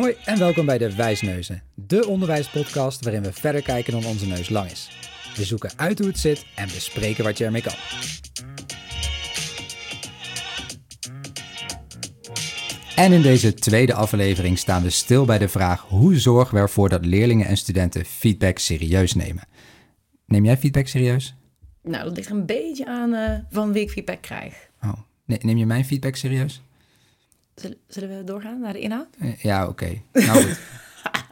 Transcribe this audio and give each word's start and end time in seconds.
Hoi 0.00 0.16
en 0.24 0.38
welkom 0.38 0.66
bij 0.66 0.78
de 0.78 0.94
Wijsneuzen, 0.94 1.62
de 1.74 2.06
onderwijspodcast 2.06 3.04
waarin 3.04 3.22
we 3.22 3.32
verder 3.32 3.62
kijken 3.62 3.92
dan 3.92 4.04
onze 4.04 4.26
neus 4.26 4.48
lang 4.48 4.70
is. 4.70 4.90
We 5.36 5.44
zoeken 5.44 5.70
uit 5.76 5.98
hoe 5.98 6.08
het 6.08 6.18
zit 6.18 6.46
en 6.56 6.66
bespreken 6.66 7.24
wat 7.24 7.38
je 7.38 7.44
ermee 7.44 7.62
kan. 7.62 7.74
En 12.96 13.12
in 13.12 13.22
deze 13.22 13.54
tweede 13.54 13.94
aflevering 13.94 14.58
staan 14.58 14.82
we 14.82 14.90
stil 14.90 15.24
bij 15.24 15.38
de 15.38 15.48
vraag 15.48 15.80
hoe 15.80 16.18
zorgen 16.18 16.54
we 16.54 16.60
ervoor 16.60 16.88
dat 16.88 17.06
leerlingen 17.06 17.46
en 17.46 17.56
studenten 17.56 18.04
feedback 18.04 18.58
serieus 18.58 19.14
nemen. 19.14 19.48
Neem 20.26 20.44
jij 20.44 20.56
feedback 20.56 20.86
serieus? 20.86 21.34
Nou, 21.82 22.04
dat 22.04 22.16
ligt 22.16 22.28
er 22.28 22.36
een 22.36 22.46
beetje 22.46 22.86
aan 22.86 23.14
eh, 23.14 23.38
van 23.50 23.72
wie 23.72 23.82
ik 23.82 23.90
feedback 23.90 24.22
krijg. 24.22 24.68
Oh, 24.82 24.92
ne- 25.24 25.38
neem 25.40 25.56
je 25.56 25.66
mijn 25.66 25.84
feedback 25.84 26.16
serieus? 26.16 26.62
Zullen, 27.86 28.18
we 28.18 28.24
doorgaan 28.24 28.60
naar 28.60 28.72
de 28.72 28.78
inhoud? 28.78 29.08
Eh, 29.18 29.36
Ja, 29.36 29.68
oké. 29.68 30.02
Nou 30.12 30.42
goed. 30.42 30.60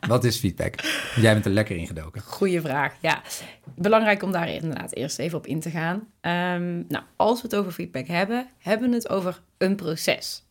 Wat 0.08 0.24
is 0.24 0.38
feedback? 0.38 0.74
Jij 1.16 1.32
bent 1.32 1.44
er 1.44 1.50
lekker 1.50 1.76
in 1.76 1.86
gedoken. 1.86 2.22
Goeie 2.22 2.60
vraag. 2.60 2.94
Ja, 3.00 3.22
belangrijk 3.74 4.22
om 4.22 4.32
daar 4.32 4.48
inderdaad 4.48 4.94
eerst 4.94 5.18
even 5.18 5.38
op 5.38 5.46
in 5.46 5.60
te 5.60 5.70
gaan. 5.70 6.06
Ehm, 6.20 6.82
nou, 6.88 7.04
als 7.16 7.42
we 7.42 7.46
het 7.48 7.56
over 7.56 7.72
feedback 7.72 8.06
hebben, 8.06 8.46
hebben 8.58 8.88
we 8.90 8.94
het 8.94 9.08
over 9.08 9.40
een 9.58 9.76
proces. 9.76 10.42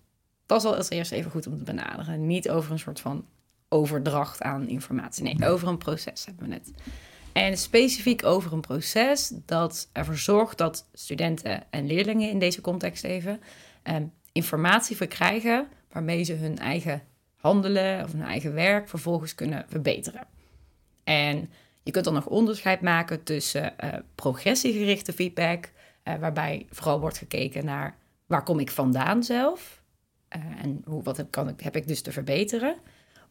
Dat 0.45 0.59
is 0.59 0.65
al 0.67 0.75
als 0.75 0.89
eerste 0.89 1.15
even 1.15 1.31
goed 1.31 1.47
om 1.47 1.57
te 1.57 1.63
benaderen. 1.63 2.27
Niet 2.27 2.49
over 2.49 2.71
een 2.71 2.79
soort 2.79 2.99
van 2.99 3.25
overdracht 3.69 4.41
aan 4.41 4.67
informatie. 4.67 5.23
Nee, 5.23 5.49
over 5.49 5.67
een 5.67 5.77
proces 5.77 6.25
hebben 6.25 6.47
we 6.47 6.53
het. 6.53 6.73
En 7.33 7.57
specifiek 7.57 8.25
over 8.25 8.53
een 8.53 8.61
proces 8.61 9.31
dat 9.45 9.89
ervoor 9.93 10.17
zorgt 10.17 10.57
dat 10.57 10.87
studenten 10.93 11.63
en 11.69 11.87
leerlingen 11.87 12.29
in 12.29 12.39
deze 12.39 12.61
context 12.61 13.03
even 13.03 13.39
ehm, 13.83 14.03
informatie 14.37 14.95
verkrijgen 14.95 15.67
waarmee 15.91 16.23
ze 16.23 16.33
hun 16.33 16.57
eigen 16.57 17.01
handelen 17.35 18.03
of 18.03 18.11
hun 18.11 18.21
eigen 18.21 18.53
werk 18.53 18.89
vervolgens 18.89 19.35
kunnen 19.35 19.65
verbeteren. 19.67 20.27
En 21.03 21.49
je 21.83 21.91
kunt 21.91 22.05
dan 22.05 22.13
nog 22.13 22.25
onderscheid 22.25 22.81
maken 22.81 23.23
tussen 23.23 23.77
eh, 23.77 23.99
progressiegerichte 24.15 25.13
feedback, 25.13 25.71
eh, 26.03 26.15
waarbij 26.15 26.65
vooral 26.69 26.99
wordt 26.99 27.17
gekeken 27.17 27.65
naar 27.65 27.97
waar 28.25 28.43
kom 28.43 28.59
ik 28.59 28.71
vandaan 28.71 29.23
zelf 29.23 29.83
eh, 30.27 30.41
en 30.61 30.81
hoe, 30.85 31.03
wat 31.03 31.17
heb, 31.17 31.31
kan 31.31 31.47
ik, 31.47 31.59
heb 31.59 31.75
ik 31.75 31.87
dus 31.87 32.01
te 32.01 32.11
verbeteren. 32.11 32.75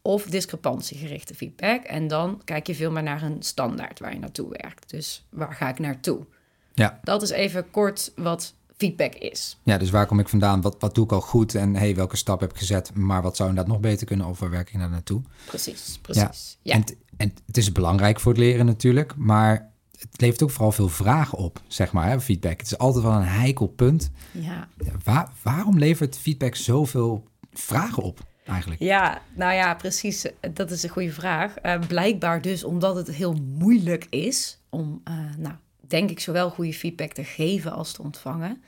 Of 0.02 0.24
discrepantiegerichte 0.24 1.34
feedback. 1.34 1.84
En 1.84 2.08
dan 2.08 2.42
kijk 2.44 2.66
je 2.66 2.74
veel 2.74 2.90
meer 2.90 3.02
naar 3.02 3.22
een 3.22 3.42
standaard 3.42 3.98
waar 3.98 4.12
je 4.12 4.18
naartoe 4.18 4.48
werkt. 4.48 4.90
Dus 4.90 5.26
waar 5.30 5.52
ga 5.52 5.68
ik 5.68 5.78
naartoe? 5.78 6.26
Ja. 6.74 7.00
Dat 7.02 7.22
is 7.22 7.30
even 7.30 7.70
kort 7.70 8.12
wat 8.16 8.54
feedback 8.76 9.14
is. 9.14 9.58
Ja, 9.62 9.78
dus 9.78 9.90
waar 9.90 10.06
kom 10.06 10.18
ik 10.18 10.28
vandaan? 10.28 10.60
Wat, 10.60 10.76
wat 10.78 10.94
doe 10.94 11.04
ik 11.04 11.12
al 11.12 11.20
goed? 11.20 11.54
En 11.54 11.76
hey, 11.76 11.94
welke 11.94 12.16
stap 12.16 12.40
heb 12.40 12.50
ik 12.50 12.58
gezet? 12.58 12.94
Maar 12.94 13.22
wat 13.22 13.36
zou 13.36 13.48
inderdaad 13.48 13.72
nog 13.72 13.82
beter 13.82 14.06
kunnen? 14.06 14.26
Of 14.26 14.38
waar 14.38 14.50
werk 14.50 14.68
ik 14.68 14.74
naar 14.74 14.90
naartoe? 14.90 15.22
Precies, 15.46 15.98
precies. 16.02 16.58
Ja. 16.62 16.74
En, 16.74 16.84
en 17.16 17.32
het 17.46 17.56
is 17.56 17.72
belangrijk 17.72 18.20
voor 18.20 18.32
het 18.32 18.40
leren 18.40 18.66
natuurlijk, 18.66 19.16
maar 19.16 19.70
het 19.98 20.20
levert 20.20 20.42
ook 20.42 20.50
vooral 20.50 20.72
veel 20.72 20.88
vragen 20.88 21.38
op, 21.38 21.60
zeg 21.66 21.92
maar, 21.92 22.08
hè, 22.08 22.20
feedback. 22.20 22.58
Het 22.58 22.66
is 22.66 22.78
altijd 22.78 23.04
wel 23.04 23.12
een 23.12 23.22
heikel 23.22 23.66
punt. 23.66 24.10
ja. 24.32 24.68
Waar, 25.04 25.32
waarom 25.42 25.78
levert 25.78 26.18
feedback 26.18 26.54
zoveel 26.54 27.24
vragen 27.52 28.02
op 28.02 28.24
eigenlijk? 28.44 28.80
Ja, 28.80 29.22
nou 29.34 29.54
ja, 29.54 29.74
precies. 29.74 30.26
Dat 30.52 30.70
is 30.70 30.82
een 30.82 30.88
goede 30.88 31.12
vraag. 31.12 31.56
Eh, 31.56 31.78
blijkbaar 31.86 32.42
dus 32.42 32.64
omdat 32.64 32.96
het 32.96 33.10
heel 33.10 33.32
moeilijk 33.32 34.06
is 34.10 34.58
om, 34.70 35.00
eh, 35.04 35.14
nou, 35.36 35.54
denk 35.88 36.10
ik, 36.10 36.20
zowel 36.20 36.50
goede 36.50 36.74
feedback 36.74 37.12
te 37.12 37.24
geven 37.24 37.72
als 37.72 37.92
te 37.92 38.02
ontvangen. 38.02 38.62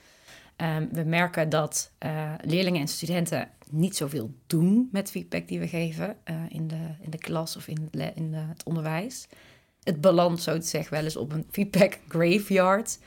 Ehm, 0.56 0.86
we 0.92 1.02
merken 1.02 1.48
dat 1.48 1.90
eh, 1.98 2.32
leerlingen 2.44 2.80
en 2.80 2.88
studenten 2.88 3.50
niet 3.70 3.96
zoveel 3.96 4.34
doen 4.46 4.88
met 4.92 5.10
feedback 5.10 5.48
die 5.48 5.58
we 5.58 5.68
geven 5.68 6.16
eh, 6.24 6.36
in, 6.48 6.68
de, 6.68 6.94
in 7.00 7.10
de 7.10 7.18
klas 7.18 7.56
of 7.56 7.68
in, 7.68 7.90
in 8.14 8.34
het 8.34 8.62
onderwijs. 8.64 9.28
Het 9.82 10.00
belandt, 10.00 10.42
zo 10.42 10.58
te 10.58 10.66
zeggen, 10.66 10.92
wel 10.92 11.04
eens 11.04 11.16
op 11.16 11.32
een 11.32 11.46
feedback 11.56 11.98
graveyard. 12.08 12.98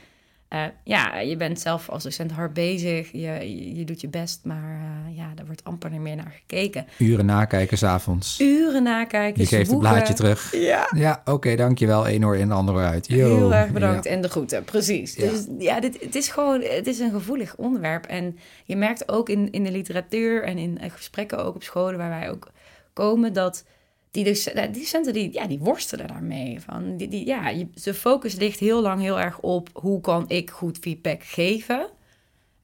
Eh, 0.52 0.64
ja, 0.84 1.20
je 1.20 1.38
bent 1.38 1.60
zelf 1.60 1.90
als 1.90 2.04
docent 2.04 2.32
hard 2.32 2.54
bezig, 2.54 3.12
je, 3.12 3.20
je, 3.20 3.76
je 3.76 3.84
doet 3.86 4.02
je 4.02 4.08
best, 4.08 4.40
maar 4.44 4.74
eh, 4.74 5.18
ja, 5.18 5.32
er 5.36 5.46
wordt 5.46 5.64
amper 5.64 6.02
meer 6.02 6.16
naar 6.16 6.34
gekeken. 6.40 6.86
Uren 6.98 7.26
nakijken 7.26 7.78
s'avonds. 7.78 8.40
Uren 8.40 8.84
nakijken, 8.84 9.42
Je 9.42 9.48
geeft 9.48 9.70
het 9.70 9.80
blaadje 9.80 10.14
terug. 10.14 10.56
Ja, 10.56 10.90
Ja, 10.96 11.22
oké, 11.26 11.56
dankjewel. 11.56 12.08
Eén 12.08 12.26
oor 12.26 12.38
in, 12.38 12.48
de 12.48 12.54
andere 12.54 12.80
uit. 12.86 13.08
Yo. 13.08 13.36
heel 13.38 13.54
erg 13.54 13.72
bedankt 13.72 14.04
Ja. 14.04 14.12
en 14.12 14.22
de 14.22 14.30
groeten, 14.30 14.64
precies. 14.64 15.16
Ja. 15.16 15.30
Dus 15.30 15.46
ja, 15.60 15.80
dit, 15.80 16.02
het 16.02 16.16
is 16.16 16.28
gewoon, 16.28 16.62
het 16.62 16.88
is 16.88 17.00
een 17.00 17.12
gevoelig 17.12 17.56
onderwerp. 17.56 18.06
En 18.06 18.38
je 18.66 18.76
merkt 18.76 19.10
ook 19.12 19.30
in, 19.30 19.52
in 19.52 19.64
de 19.64 19.72
literatuur 19.72 20.44
en 20.44 20.58
in 20.58 20.80
eh, 20.80 20.92
gesprekken 20.92 21.46
ook 21.46 21.56
op 21.56 21.64
scholen 21.64 21.98
waar 21.98 22.10
wij 22.20 22.30
ook 22.30 22.52
komen, 22.94 23.34
dat 23.34 23.66
die, 24.12 24.24
doc- 24.24 24.54
die 24.54 24.82
docenten 24.82 25.14
die, 25.14 25.34
ja, 25.34 25.48
die 25.48 25.60
worstelen 25.60 26.08
daarmee. 26.08 26.60
Van, 26.62 26.98
die, 26.98 27.08
die, 27.08 27.26
ja, 27.26 27.50
je, 27.50 27.68
de 27.84 27.94
focus 27.94 28.36
ligt 28.36 28.60
heel 28.60 28.82
lang 28.82 29.02
heel 29.02 29.20
erg 29.20 29.40
op 29.40 29.70
hoe 29.74 30.02
kan 30.02 30.26
ik 30.30 30.50
goed 30.50 30.78
feedback 30.78 31.24
geven. 31.24 31.88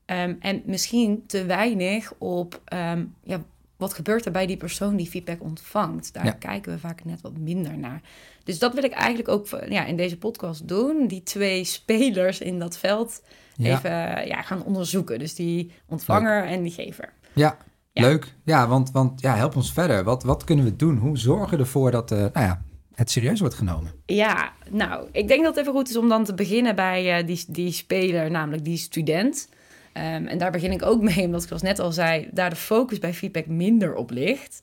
Ehm, 0.06 0.34
en 0.40 0.62
misschien 0.66 1.24
te 1.28 1.46
weinig 1.46 2.14
op 2.18 2.62
ehm, 2.66 3.06
ja, 3.24 3.44
wat 3.78 3.94
gebeurt 3.94 4.26
er 4.26 4.32
bij 4.32 4.46
die 4.48 4.58
persoon 4.58 4.96
die 4.96 5.08
feedback 5.10 5.42
ontvangt. 5.44 6.14
Daar 6.14 6.26
Ja. 6.26 6.32
kijken 6.32 6.72
we 6.74 6.80
vaak 6.80 7.06
net 7.06 7.22
wat 7.22 7.38
minder 7.38 7.78
naar. 7.78 8.02
Dus 8.44 8.60
dat 8.60 8.74
wil 8.74 8.84
ik 8.84 8.92
eigenlijk 8.92 9.30
ook 9.30 9.48
ja, 9.70 9.86
in 9.86 9.96
deze 9.98 10.18
podcast 10.18 10.68
doen. 10.68 11.08
Die 11.08 11.24
twee 11.24 11.64
spelers 11.64 12.40
in 12.40 12.60
dat 12.60 12.78
veld 12.78 13.22
Ja. 13.56 13.78
even 13.78 14.28
ja, 14.28 14.42
gaan 14.42 14.64
onderzoeken. 14.64 15.20
Dus 15.20 15.36
die 15.36 15.72
ontvanger 15.86 16.44
en 16.46 16.62
die 16.64 16.72
gever. 16.72 17.14
Ja, 17.34 17.58
Ja. 17.98 18.08
leuk. 18.08 18.34
Ja, 18.44 18.68
want, 18.68 18.92
want 18.92 19.22
ja, 19.22 19.36
help 19.36 19.56
ons 19.56 19.74
verder. 19.74 20.04
Wat, 20.04 20.24
wat 20.24 20.44
kunnen 20.44 20.66
we 20.66 20.76
doen? 20.76 20.98
Hoe 20.98 21.18
zorgen 21.18 21.58
we 21.58 21.64
ervoor 21.64 21.92
dat 21.92 22.12
eh, 22.12 22.18
nou 22.18 22.32
ja, 22.46 22.62
het 22.96 23.12
serieus 23.12 23.40
wordt 23.40 23.56
genomen? 23.56 23.92
Ja, 24.06 24.52
nou, 24.70 25.08
ik 25.12 25.28
denk 25.28 25.44
dat 25.44 25.56
het 25.56 25.62
even 25.62 25.78
goed 25.78 25.90
is 25.90 25.98
om 25.98 26.10
dan 26.10 26.24
te 26.24 26.34
beginnen 26.34 26.76
bij 26.76 27.18
eh, 27.18 27.28
die, 27.28 27.46
die 27.48 27.72
speler, 27.72 28.32
namelijk 28.32 28.64
die 28.64 28.78
student. 28.78 29.50
Ehm, 29.94 30.26
en 30.26 30.38
daar 30.38 30.52
begin 30.52 30.72
ik 30.72 30.86
ook 30.86 31.02
mee, 31.02 31.26
omdat 31.26 31.42
ik 31.42 31.48
zoals 31.48 31.62
net 31.62 31.80
al 31.80 31.92
zei, 31.92 32.30
daar 32.32 32.50
de 32.50 32.56
focus 32.56 33.00
bij 33.00 33.14
feedback 33.14 33.46
minder 33.46 33.96
op 33.96 34.10
ligt. 34.10 34.62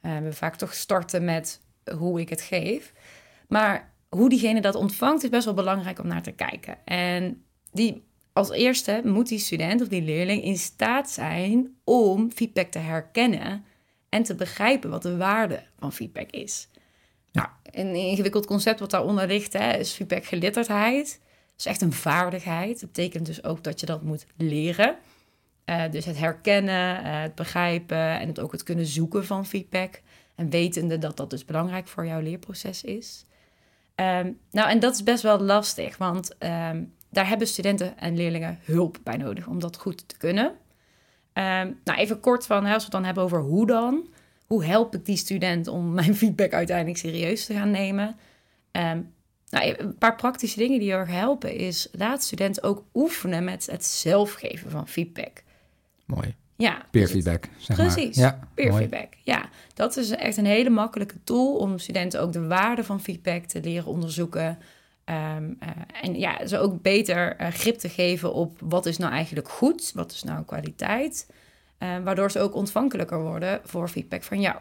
Eh, 0.00 0.18
we 0.18 0.32
vaak 0.32 0.56
toch 0.56 0.74
starten 0.74 1.24
met 1.24 1.60
hoe 1.96 2.20
ik 2.20 2.28
het 2.28 2.40
geef. 2.40 2.92
Maar 3.48 3.92
hoe 4.08 4.28
diegene 4.28 4.60
dat 4.60 4.74
ontvangt 4.74 5.22
is 5.22 5.28
best 5.28 5.44
wel 5.44 5.54
belangrijk 5.54 5.98
om 5.98 6.06
naar 6.06 6.22
te 6.22 6.32
kijken. 6.32 6.78
En 6.84 7.42
die, 7.72 8.05
als 8.36 8.50
eerste 8.50 9.00
moet 9.04 9.28
die 9.28 9.38
student 9.38 9.82
of 9.82 9.88
die 9.88 10.02
leerling 10.02 10.42
in 10.42 10.58
staat 10.58 11.10
zijn 11.10 11.76
om 11.84 12.30
feedback 12.32 12.70
te 12.70 12.78
herkennen 12.78 13.64
en 14.08 14.22
te 14.22 14.34
begrijpen 14.34 14.90
wat 14.90 15.02
de 15.02 15.16
waarde 15.16 15.62
van 15.78 15.92
feedback 15.92 16.30
is. 16.30 16.68
Nou, 17.32 17.48
een 17.70 17.94
ingewikkeld 17.94 18.46
concept 18.46 18.80
wat 18.80 18.90
daaronder 18.90 19.26
ligt 19.26 19.52
hè, 19.52 19.76
is 19.76 19.92
feedback 19.92 20.24
geletterdheid. 20.24 21.20
Dat 21.46 21.58
is 21.58 21.66
echt 21.66 21.80
een 21.80 21.92
vaardigheid. 21.92 22.80
Dat 22.80 22.92
betekent 22.92 23.26
dus 23.26 23.44
ook 23.44 23.64
dat 23.64 23.80
je 23.80 23.86
dat 23.86 24.02
moet 24.02 24.26
leren. 24.36 24.96
Eh, 25.64 25.90
dus 25.90 26.04
het 26.04 26.18
herkennen, 26.18 27.04
eh, 27.04 27.20
het 27.20 27.34
begrijpen 27.34 28.18
en 28.18 28.28
het 28.28 28.40
ook 28.40 28.52
het 28.52 28.62
kunnen 28.62 28.86
zoeken 28.86 29.26
van 29.26 29.46
feedback. 29.46 30.00
En 30.34 30.50
wetende 30.50 30.98
dat 30.98 31.16
dat 31.16 31.30
dus 31.30 31.44
belangrijk 31.44 31.88
voor 31.88 32.06
jouw 32.06 32.20
leerproces 32.20 32.84
is. 32.84 33.26
Ehm, 33.94 34.32
nou, 34.50 34.70
en 34.70 34.78
dat 34.78 34.94
is 34.94 35.02
best 35.02 35.22
wel 35.22 35.40
lastig, 35.40 35.96
want 35.96 36.38
ehm, 36.38 36.82
daar 37.16 37.28
hebben 37.28 37.46
studenten 37.46 37.98
en 37.98 38.16
leerlingen 38.16 38.58
hulp 38.64 38.98
bij 39.02 39.16
nodig 39.16 39.46
om 39.46 39.60
dat 39.60 39.76
goed 39.76 40.08
te 40.08 40.16
kunnen. 40.16 40.52
Ehm, 41.32 41.70
nou, 41.84 41.98
even 41.98 42.20
kort 42.20 42.46
van, 42.46 42.64
hè, 42.64 42.72
als 42.72 42.76
we 42.76 42.82
het 42.82 42.92
dan 42.92 43.04
hebben 43.04 43.22
over 43.24 43.40
hoe 43.40 43.66
dan. 43.66 44.08
Hoe 44.46 44.64
help 44.64 44.94
ik 44.94 45.04
die 45.04 45.16
student 45.16 45.68
om 45.68 45.92
mijn 45.94 46.14
feedback 46.16 46.52
uiteindelijk 46.52 46.98
serieus 46.98 47.44
te 47.46 47.54
gaan 47.54 47.70
nemen? 47.70 48.16
Ehm, 48.70 49.00
nou, 49.50 49.74
een 49.78 49.98
paar 49.98 50.16
praktische 50.16 50.58
dingen 50.58 50.78
die 50.78 50.92
erg 50.92 51.08
helpen 51.10 51.54
is... 51.54 51.88
laat 51.92 52.22
studenten 52.22 52.62
ook 52.62 52.84
oefenen 52.94 53.44
met 53.44 53.66
het 53.70 53.84
zelfgeven 53.84 54.70
van 54.70 54.88
feedback. 54.88 55.42
Mooi. 56.04 56.34
Ja, 56.56 56.86
Peer 56.90 57.02
dus 57.02 57.10
feedback, 57.10 57.48
zeg 57.58 57.76
maar. 57.76 57.86
Precies, 57.86 58.16
Ja, 58.16 58.48
peer 58.54 58.68
mooi. 58.68 58.78
feedback. 58.78 59.12
Ja, 59.22 59.48
dat 59.74 59.96
is 59.96 60.10
echt 60.10 60.36
een 60.36 60.46
hele 60.46 60.70
makkelijke 60.70 61.16
tool 61.24 61.56
om 61.56 61.78
studenten 61.78 62.20
ook 62.20 62.32
de 62.32 62.46
waarde 62.46 62.84
van 62.84 63.00
feedback 63.00 63.44
te 63.44 63.60
leren 63.60 63.86
onderzoeken. 63.86 64.58
Ehm, 65.06 65.52
eh, 65.58 65.68
en 66.02 66.18
ja, 66.18 66.46
ze 66.46 66.58
ook 66.58 66.82
beter 66.82 67.36
eh, 67.36 67.48
grip 67.48 67.76
te 67.76 67.88
geven 67.88 68.32
op 68.32 68.58
wat 68.60 68.86
is 68.86 68.98
nou 68.98 69.12
eigenlijk 69.12 69.48
goed, 69.48 69.92
wat 69.94 70.12
is 70.12 70.22
nou 70.22 70.44
kwaliteit. 70.44 71.30
eh, 71.78 71.98
waardoor 72.04 72.30
ze 72.30 72.40
ook 72.40 72.54
ontvankelijker 72.54 73.22
worden 73.22 73.60
voor 73.64 73.88
feedback 73.88 74.22
van 74.22 74.40
jou. 74.40 74.56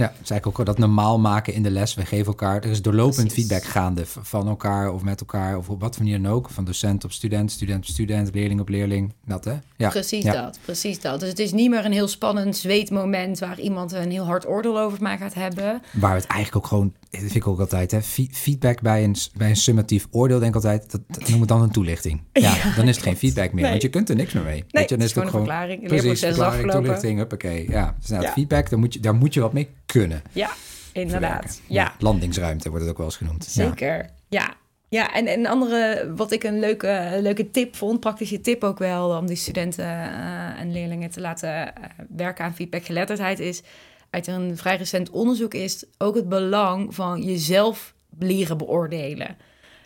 Ja, 0.00 0.06
het 0.06 0.22
is 0.22 0.30
eigenlijk 0.30 0.60
ook 0.60 0.66
dat 0.66 0.78
normaal 0.78 1.18
maken 1.18 1.54
in 1.54 1.62
de 1.62 1.70
les. 1.70 1.94
We 1.94 2.04
geven 2.06 2.26
elkaar, 2.26 2.56
er 2.64 2.70
is 2.70 2.82
doorlopend 2.82 3.16
Precies. 3.26 3.34
feedback 3.34 3.64
gaande 3.70 4.02
van 4.06 4.48
elkaar 4.48 4.92
of 4.92 5.02
met 5.02 5.20
elkaar 5.20 5.56
of 5.56 5.68
op 5.68 5.80
wat 5.80 5.96
voor 5.96 6.04
manier 6.04 6.22
dan 6.22 6.32
ook. 6.32 6.50
Van 6.50 6.64
docent 6.64 7.04
op 7.04 7.12
student, 7.12 7.50
student 7.52 7.78
op 7.78 7.84
student, 7.90 8.34
leerling 8.34 8.60
op 8.60 8.68
leerling. 8.68 9.12
Dat 9.26 9.44
hè? 9.44 9.54
Ja. 9.76 9.88
Precies 9.88 10.24
ja. 10.24 10.32
dat, 10.32 10.58
precies 10.64 11.00
dat. 11.00 11.20
Dus 11.20 11.28
het 11.28 11.38
is 11.38 11.52
niet 11.52 11.70
meer 11.70 11.84
een 11.84 11.92
heel 11.92 12.08
spannend 12.08 12.56
zweetmoment 12.56 13.38
waar 13.38 13.60
iemand 13.60 13.92
een 13.92 14.10
heel 14.10 14.24
hard 14.24 14.46
oordeel 14.48 14.78
over 14.80 15.02
mij 15.02 15.16
gaat 15.18 15.34
hebben. 15.34 15.82
Waar 15.92 16.14
we 16.14 16.20
het 16.20 16.26
eigenlijk 16.26 16.56
ook 16.64 16.66
gewoon, 16.70 16.92
dat 17.10 17.20
vind 17.20 17.34
ik 17.34 17.46
ook 17.46 17.60
altijd, 17.60 17.90
hè, 17.90 18.02
fe- 18.02 18.26
feedback 18.30 18.80
bij 18.80 19.04
een, 19.04 19.16
bij 19.36 19.48
een 19.50 19.56
summatief 19.56 20.06
oordeel, 20.10 20.38
denk 20.38 20.48
ik 20.50 20.54
altijd, 20.54 20.90
dat, 20.90 21.00
dat 21.08 21.28
noem 21.28 21.40
het 21.40 21.48
dan 21.48 21.62
een 21.62 21.70
toelichting. 21.70 22.20
Ja, 22.32 22.54
dan 22.76 22.88
is 22.88 22.94
het 22.96 23.04
geen 23.04 23.16
feedback 23.16 23.52
meer, 23.52 23.62
Nee. 23.62 23.70
want 23.70 23.82
je 23.82 23.88
kunt 23.88 24.08
er 24.08 24.16
niks 24.16 24.32
meer 24.32 24.42
mee. 24.42 24.52
Nee, 24.54 24.64
Weet 24.70 24.88
je, 24.88 24.96
dan 24.96 24.98
het 24.98 25.08
is 25.08 25.14
het 25.14 25.24
gewoon 25.24 25.28
ook 25.28 25.34
een 25.34 25.54
verklaring. 25.54 25.86
Precies, 25.86 26.10
is 26.10 26.18
verklaring, 26.20 26.54
afgelopen. 26.54 26.82
toelichting, 26.82 27.18
huppakee. 27.18 27.70
Ja, 27.70 27.94
dus 28.00 28.08
nou, 28.08 28.22
Ja. 28.22 28.32
feedback, 28.32 28.70
daar 28.70 28.78
moet, 28.78 28.94
je, 28.94 29.00
daar 29.00 29.14
moet 29.14 29.34
je 29.34 29.40
wat 29.40 29.52
mee 29.52 29.68
kunnen. 29.90 30.22
Ja, 30.32 30.50
inderdaad. 30.92 31.60
Ja, 31.66 31.94
Landingsruimte 31.98 32.68
wordt 32.68 32.82
het 32.84 32.92
ook 32.92 32.98
wel 32.98 33.06
eens 33.06 33.16
genoemd. 33.16 33.44
Zeker. 33.44 34.10
Ja. 34.28 34.58
Ja, 34.88 35.14
en 35.14 35.28
een 35.28 35.46
andere, 35.46 36.12
wat 36.16 36.32
ik 36.32 36.42
een 36.42 36.58
leuke, 36.58 37.18
leuke 37.20 37.50
tip 37.50 37.76
vond, 37.76 38.00
praktische 38.00 38.40
tip 38.40 38.64
ook 38.64 38.78
wel, 38.78 39.16
om 39.16 39.26
die 39.26 39.36
studenten 39.36 39.84
eh, 39.84 40.60
en 40.60 40.72
leerlingen 40.72 41.10
te 41.10 41.20
laten 41.20 41.74
eh, 41.74 41.84
werken 42.08 42.44
aan 42.44 42.54
feedbackgeletterdheid, 42.54 43.38
is 43.38 43.62
uit 44.10 44.26
een 44.26 44.56
vrij 44.56 44.76
recent 44.76 45.10
onderzoek 45.10 45.54
is 45.54 45.84
ook 45.98 46.14
het 46.14 46.28
belang 46.28 46.94
van 46.94 47.22
jezelf 47.22 47.94
leren 48.18 48.58
beoordelen. 48.58 49.36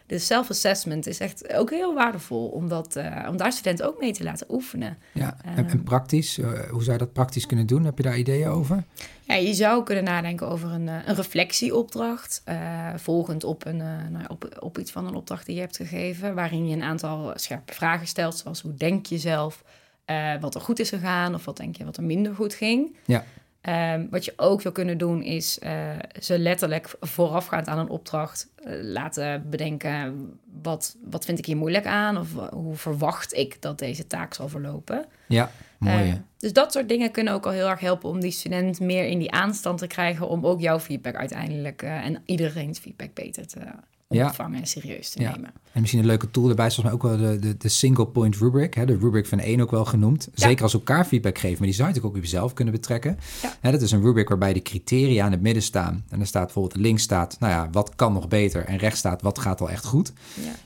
Dus 0.06 0.26
self-assessment 0.26 1.06
is 1.06 1.18
echt 1.18 1.52
ook 1.52 1.70
heel 1.70 1.94
waardevol 1.94 2.46
om, 2.48 2.68
dat, 2.68 2.96
eh, 2.96 3.26
om 3.28 3.36
daar 3.36 3.52
studenten 3.52 3.86
ook 3.86 4.00
mee 4.00 4.12
te 4.12 4.24
laten 4.24 4.46
oefenen. 4.50 4.98
Ja, 5.12 5.36
en, 5.44 5.68
en 5.68 5.82
praktisch, 5.82 6.38
eh, 6.38 6.70
hoe 6.70 6.82
zou 6.82 6.92
je 6.92 7.04
dat 7.04 7.12
praktisch 7.12 7.46
kunnen 7.46 7.66
doen? 7.66 7.84
Heb 7.84 7.96
je 7.96 8.02
daar 8.02 8.18
ideeën 8.18 8.48
over? 8.48 8.84
Ja, 9.26 9.34
je 9.34 9.54
zou 9.54 9.84
kunnen 9.84 10.04
nadenken 10.04 10.48
over 10.48 10.70
een, 10.70 10.88
eh, 10.88 10.94
een 11.06 11.14
reflectieopdracht, 11.14 12.42
eh, 12.44 12.88
volgend 12.96 13.44
op, 13.44 13.66
een, 13.66 13.80
eh, 13.80 14.08
nou, 14.10 14.24
op, 14.28 14.56
op 14.60 14.78
iets 14.78 14.90
van 14.90 15.06
een 15.06 15.14
opdracht 15.14 15.46
die 15.46 15.54
je 15.54 15.60
hebt 15.60 15.76
gegeven, 15.76 16.34
waarin 16.34 16.68
je 16.68 16.74
een 16.74 16.82
aantal 16.82 17.32
scherpe 17.34 17.74
vragen 17.74 18.06
stelt, 18.06 18.36
zoals 18.36 18.60
hoe 18.60 18.74
denk 18.74 19.06
je 19.06 19.18
zelf, 19.18 19.64
eh, 20.04 20.32
wat 20.40 20.54
er 20.54 20.60
goed 20.60 20.78
is 20.78 20.88
gegaan 20.88 21.34
of 21.34 21.44
wat 21.44 21.56
denk 21.56 21.76
je 21.76 21.84
wat 21.84 21.96
er 21.96 22.02
minder 22.02 22.34
goed 22.34 22.54
ging. 22.54 22.96
Ja. 23.04 23.24
Ehm, 23.64 24.06
wat 24.10 24.24
je 24.24 24.32
ook 24.36 24.60
zou 24.60 24.74
kunnen 24.74 24.98
doen 24.98 25.22
is 25.22 25.58
eh, 25.58 25.90
ze 26.20 26.38
letterlijk 26.38 26.94
voorafgaand 27.00 27.66
aan 27.68 27.78
een 27.78 27.88
opdracht 27.88 28.50
eh, 28.56 28.72
laten 28.82 29.50
bedenken 29.50 30.30
wat, 30.62 30.96
wat 31.10 31.24
vind 31.24 31.38
ik 31.38 31.46
hier 31.46 31.56
moeilijk 31.56 31.86
aan 31.86 32.16
of 32.16 32.28
hoe 32.50 32.76
verwacht 32.76 33.34
ik 33.34 33.62
dat 33.62 33.78
deze 33.78 34.06
taak 34.06 34.34
zal 34.34 34.48
verlopen. 34.48 35.06
Ja, 35.28 35.50
mooi. 35.78 36.02
Eh, 36.02 36.12
hè? 36.12 36.20
dus 36.38 36.52
dat 36.52 36.72
soort 36.72 36.88
dingen 36.88 37.10
kunnen 37.10 37.32
ook 37.32 37.46
al 37.46 37.52
heel 37.52 37.68
erg 37.68 37.80
helpen 37.80 38.08
om 38.08 38.20
die 38.20 38.30
student 38.30 38.80
meer 38.80 39.04
in 39.04 39.18
die 39.18 39.32
aanstand 39.32 39.78
te 39.78 39.86
krijgen 39.86 40.28
om 40.28 40.46
ook 40.46 40.60
jouw 40.60 40.80
feedback 40.80 41.14
uiteindelijk 41.14 41.82
eh, 41.82 42.04
en 42.04 42.22
iedereen's 42.24 42.78
feedback 42.78 43.14
beter 43.14 43.46
te 43.46 43.60
Ja. 44.08 44.26
ontvangen 44.26 44.60
en 44.60 44.66
serieus 44.66 45.10
te 45.10 45.18
nemen. 45.18 45.52
En 45.72 45.80
misschien 45.80 46.00
een 46.00 46.06
leuke 46.06 46.30
tool 46.30 46.48
erbij 46.48 46.66
is 46.66 46.74
volgens 46.74 46.96
mij 46.96 47.10
ook 47.10 47.18
wel 47.18 47.30
de, 47.30 47.38
de, 47.38 47.56
de 47.56 47.68
single 47.68 48.06
point 48.06 48.36
rubric. 48.36 48.74
Hè, 48.74 48.86
de 48.86 48.96
rubric 48.96 49.26
van 49.26 49.38
één 49.38 49.60
ook 49.60 49.70
wel 49.70 49.84
genoemd. 49.84 50.28
Zeker 50.34 50.62
als 50.62 50.74
elkaar 50.74 51.04
feedback 51.04 51.38
geven, 51.38 51.58
maar 51.58 51.66
die 51.66 51.76
zou 51.76 51.88
je 51.88 51.94
natuurlijk 51.94 52.16
ook 52.16 52.24
op 52.24 52.30
jezelf 52.30 52.52
kunnen 52.52 52.74
betrekken. 52.74 53.18
Ja. 53.42 53.56
Hè, 53.60 53.70
dat 53.70 53.82
is 53.82 53.90
een 53.90 54.02
rubric 54.02 54.28
waarbij 54.28 54.52
de 54.52 54.62
criteria 54.62 55.26
in 55.26 55.32
het 55.32 55.40
midden 55.40 55.62
staan. 55.62 56.04
En 56.08 56.20
er 56.20 56.26
staat 56.26 56.44
bijvoorbeeld 56.44 56.76
links 56.76 57.02
staat, 57.02 57.36
nou 57.40 57.52
ja, 57.52 57.68
wat 57.70 57.94
kan 57.94 58.12
nog 58.12 58.28
beter? 58.28 58.64
En 58.64 58.76
rechts 58.76 58.98
staat, 58.98 59.22
wat 59.22 59.38
gaat 59.38 59.60
al 59.60 59.70
echt 59.70 59.84
goed? 59.84 60.12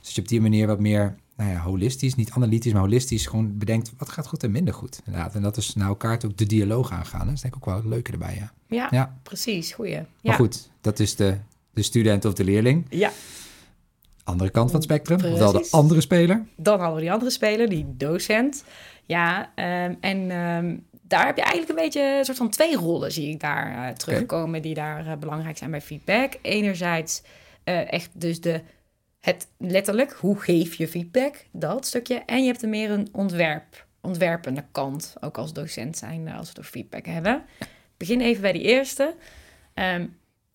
Dus 0.00 0.14
je 0.14 0.20
op 0.20 0.28
die 0.28 0.40
manier 0.40 0.66
wat 0.66 0.80
meer, 0.80 1.16
nou 1.36 1.50
ja, 1.50 1.60
holistisch, 1.60 2.14
niet 2.14 2.30
analytisch, 2.30 2.72
maar 2.72 2.82
holistisch 2.82 3.26
gewoon 3.26 3.58
bedenkt, 3.58 3.92
wat 3.98 4.08
gaat 4.08 4.26
goed 4.26 4.42
en 4.42 4.50
minder 4.50 4.74
goed? 4.74 5.00
Inderdaad. 5.04 5.34
En 5.34 5.42
dat 5.42 5.56
is 5.56 5.74
naar 5.74 5.88
elkaar 5.88 6.22
ook 6.24 6.36
de 6.36 6.46
dialoog 6.46 6.92
aangaan. 6.92 7.26
Dat 7.26 7.34
is 7.34 7.40
denk 7.40 7.54
ik 7.54 7.60
ook 7.60 7.66
wel 7.66 7.76
het 7.76 7.84
leuke 7.84 8.12
erbij, 8.12 8.34
ja. 8.34 8.52
Ja, 8.66 8.88
Ja, 8.90 9.16
precies. 9.22 9.72
Goeie. 9.72 9.92
Ja. 9.94 10.06
maar 10.22 10.34
goed, 10.34 10.70
dat 10.80 10.98
is 10.98 11.16
de, 11.16 11.36
de 11.78 11.84
student 11.84 12.24
of 12.24 12.32
de 12.32 12.44
leerling. 12.44 12.86
Ja, 12.90 13.10
Andere 14.28 14.50
kant 14.50 14.70
van 14.70 14.80
het 14.80 14.88
spectrum, 14.88 15.32
ofwel 15.32 15.52
de 15.52 15.68
andere 15.70 16.00
speler. 16.00 16.46
dan 16.56 16.78
hadden 16.78 16.96
we 16.96 17.00
die 17.02 17.12
andere 17.12 17.30
speler, 17.30 17.68
die 17.68 17.86
docent. 17.96 18.64
Ja, 19.04 19.52
ehm, 19.54 19.94
en 20.00 20.30
ehm, 20.30 20.76
daar 21.02 21.26
heb 21.26 21.36
je 21.36 21.42
eigenlijk 21.42 21.68
een 21.68 21.84
beetje 21.84 22.16
een 22.18 22.24
soort 22.24 22.36
van 22.36 22.50
twee 22.50 22.76
rollen, 22.76 23.12
zie 23.12 23.30
ik 23.30 23.40
daar 23.40 23.88
eh, 23.88 23.94
terugkomen, 23.94 24.62
die 24.62 24.74
daar 24.74 25.06
eh, 25.06 25.16
belangrijk 25.16 25.58
zijn 25.58 25.70
bij 25.70 25.80
feedback. 25.80 26.32
Enerzijds 26.42 27.22
eh, 27.64 27.92
echt 27.92 28.10
dus 28.12 28.40
de, 28.40 28.60
het 29.20 29.48
letterlijk, 29.58 30.12
hoe 30.12 30.40
geef 30.40 30.74
je 30.74 30.88
feedback, 30.88 31.44
dat 31.52 31.86
stukje. 31.86 32.14
En 32.14 32.40
je 32.40 32.46
hebt 32.46 32.62
er 32.62 32.68
meer 32.68 32.90
een 32.90 33.08
ontwerp, 33.12 33.86
ontwerpende 34.00 34.64
kant, 34.72 35.14
ook 35.20 35.38
als 35.38 35.52
docent 35.52 35.96
zijn, 35.96 36.28
als 36.28 36.42
we 36.42 36.48
het 36.48 36.58
over 36.58 36.70
feedback 36.70 37.06
hebben. 37.06 37.42
Begin 37.96 38.20
even 38.20 38.42
bij 38.42 38.52
die 38.52 38.62
eerste. 38.62 39.14
Ehm, 39.74 40.06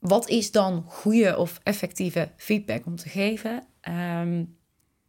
wat 0.04 0.30
is 0.30 0.52
dan 0.52 0.84
goede 0.88 1.38
of 1.38 1.60
effectieve 1.64 2.30
feedback 2.36 2.86
om 2.86 2.96
te 2.96 3.10
geven? 3.10 3.64
Ehm, 3.82 4.34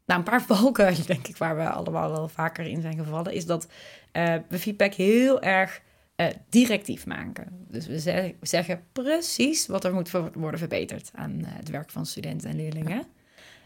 nou, 0.07 0.19
een 0.21 0.23
paar 0.23 0.43
valkuilen, 0.57 1.07
denk 1.07 1.27
ik, 1.29 1.37
waar 1.37 1.57
we 1.57 1.69
allemaal 1.69 2.11
wel 2.11 2.29
vaker 2.29 2.67
in 2.67 2.81
zijn 2.81 2.99
gevallen, 2.99 3.33
is 3.33 3.47
dat 3.47 3.67
eh, 4.13 4.35
we 4.49 4.59
feedback 4.59 4.95
heel 4.95 5.43
erg 5.43 5.81
eh, 6.17 6.27
directief 6.49 7.07
maken. 7.07 7.67
Dus 7.69 7.87
we 7.87 8.01
ze- 8.01 8.35
zeggen 8.41 8.83
precies 8.93 9.67
wat 9.67 9.85
er 9.85 9.95
moet 9.95 10.11
worden 10.35 10.59
verbeterd 10.59 11.11
aan 11.15 11.41
eh, 11.41 11.47
het 11.47 11.69
werk 11.71 11.91
van 11.91 12.07
studenten 12.07 12.51
en 12.51 12.57
leerlingen. 12.57 13.05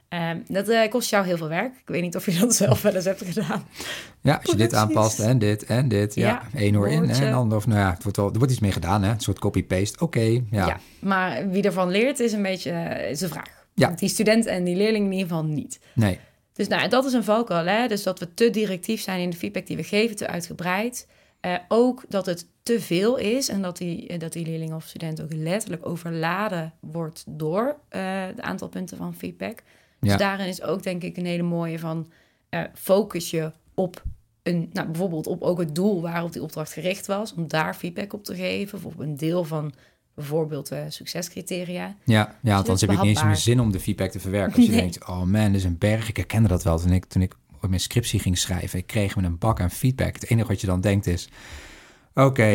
Ehm, 0.09 0.39
dat 0.47 0.69
eh, 0.69 0.91
kost 0.91 1.11
jou 1.11 1.27
heel 1.27 1.37
veel 1.37 1.49
werk. 1.49 1.75
Ik 1.75 1.89
weet 1.89 2.03
niet 2.03 2.17
of 2.17 2.25
je 2.27 2.39
dat 2.39 2.55
zelf 2.55 2.83
wel 2.83 2.95
eens 2.95 3.05
hebt 3.05 3.23
gedaan. 3.25 3.67
Ja, 4.21 4.35
als 4.43 4.51
je 4.51 4.57
dit 4.57 4.75
aanpast 4.75 5.19
en 5.19 5.39
dit 5.39 5.65
en 5.65 5.89
dit. 5.89 6.15
Ja, 6.15 6.29
Ja, 6.29 6.59
één 6.59 6.77
oor 6.77 6.89
in 6.89 7.11
en 7.11 7.33
ander. 7.33 7.59
Of 7.59 7.67
nou 7.67 7.81
ja, 7.81 7.91
het 7.91 8.03
wordt 8.03 8.17
wel, 8.17 8.31
er 8.33 8.39
wordt 8.39 8.53
iets 8.53 8.61
mee 8.61 8.73
gedaan, 8.73 9.03
hè? 9.03 9.11
Een 9.11 9.21
soort 9.21 9.39
copy-paste. 9.39 10.05
Oké, 10.05 10.21
ja. 10.21 10.43
Ja. 10.51 10.81
maar 10.99 11.49
wie 11.51 11.63
ervan 11.63 11.91
leert 11.91 12.21
is 12.21 12.33
een 12.33 12.43
beetje 12.43 12.71
is 13.11 13.19
de 13.19 13.29
vraag. 13.29 13.67
Ja. 13.75 13.91
Die 13.91 14.09
student 14.09 14.47
en 14.47 14.65
die 14.65 14.77
leerling 14.77 15.05
in 15.05 15.13
ieder 15.13 15.29
geval 15.29 15.45
niet. 15.45 15.81
Nee, 15.95 16.19
Dus 16.53 16.69
nou, 16.69 16.89
dat 16.89 17.05
is 17.05 17.13
een 17.13 17.25
valkuil. 17.25 17.67
Hè? 17.67 17.89
Dus 17.89 18.03
dat 18.03 18.19
we 18.19 18.35
te 18.35 18.51
directief 18.51 19.01
zijn 19.01 19.21
in 19.21 19.31
de 19.31 19.37
feedback 19.37 19.67
die 19.67 19.77
we 19.77 19.83
geven, 19.83 20.17
te 20.17 20.27
uitgebreid. 20.27 21.07
Eh, 21.41 21.55
ook 21.69 22.05
dat 22.09 22.27
het 22.27 22.47
te 22.63 22.81
veel 22.81 23.17
is 23.17 23.49
en 23.49 23.63
dat 23.63 23.77
die, 23.77 24.19
dat 24.19 24.33
die 24.33 24.47
leerling 24.47 24.75
of 24.75 24.85
student 24.85 25.23
ook 25.23 25.33
letterlijk 25.33 25.87
overladen 25.87 26.73
wordt 26.81 27.25
door 27.27 27.77
het 27.89 28.41
aantal 28.41 28.69
punten 28.69 28.97
van 28.97 29.15
feedback. 29.15 29.63
Dus 30.01 30.17
daarin 30.17 30.47
is 30.47 30.63
ook 30.63 30.83
denk 30.83 31.03
ik 31.03 31.17
een 31.17 31.27
hele 31.27 31.43
mooie 31.43 31.79
van 31.79 32.11
eh, 32.49 32.63
focus 32.75 33.31
je 33.31 33.53
op 33.75 34.03
een, 34.43 34.71
nou, 34.73 34.87
bijvoorbeeld 34.87 35.27
op 35.27 35.43
ook 35.43 35.59
het 35.59 35.75
doel 35.75 36.03
waarop 36.03 36.33
die 36.33 36.43
opdracht 36.43 36.73
gericht 36.73 37.07
was, 37.07 37.35
om 37.35 37.49
daar 37.49 37.75
feedback 37.75 38.13
op 38.13 38.25
te 38.25 38.35
geven, 38.35 38.79
of 38.79 38.85
op 38.85 38.99
een 38.99 39.17
deel 39.17 39.45
van 39.45 39.73
bijvoorbeeld 40.15 40.71
eh, 40.71 40.81
succescriteria. 40.89 41.97
ja, 42.05 42.37
ja 42.43 42.57
anders 42.57 42.75
is 42.75 42.89
heb 42.89 42.91
ook 42.91 43.05
niet 43.05 43.17
eens 43.17 43.25
meer 43.25 43.37
zin 43.37 43.61
om 43.61 43.73
de 43.73 43.81
feedback 43.81 44.11
te 44.11 44.21
verwerken. 44.21 44.57
Als 44.57 44.65
je 44.65 44.71
Nee. 44.73 44.81
denkt, 44.81 45.09
oh 45.09 45.23
man, 45.23 45.47
dit 45.47 45.55
is 45.55 45.65
een 45.65 45.79
berg. 45.79 46.09
Ik 46.09 46.17
herkende 46.17 46.49
dat 46.49 46.63
wel 46.63 46.79
toen 46.79 46.93
ik, 46.93 47.05
toen 47.05 47.23
ik 47.23 47.35
mijn 47.61 47.81
scriptie 47.81 48.21
ging 48.21 48.39
schrijven. 48.39 48.79
Ik 48.79 48.87
kreeg 48.87 49.17
me 49.17 49.23
een 49.23 49.39
bak 49.39 49.61
aan 49.61 49.71
feedback. 49.71 50.15
Het 50.15 50.31
enige 50.31 50.49
wat 50.49 50.61
je 50.61 50.67
dan 50.67 50.81
denkt 50.81 51.07
is, 51.07 51.29
oké, 52.25 52.49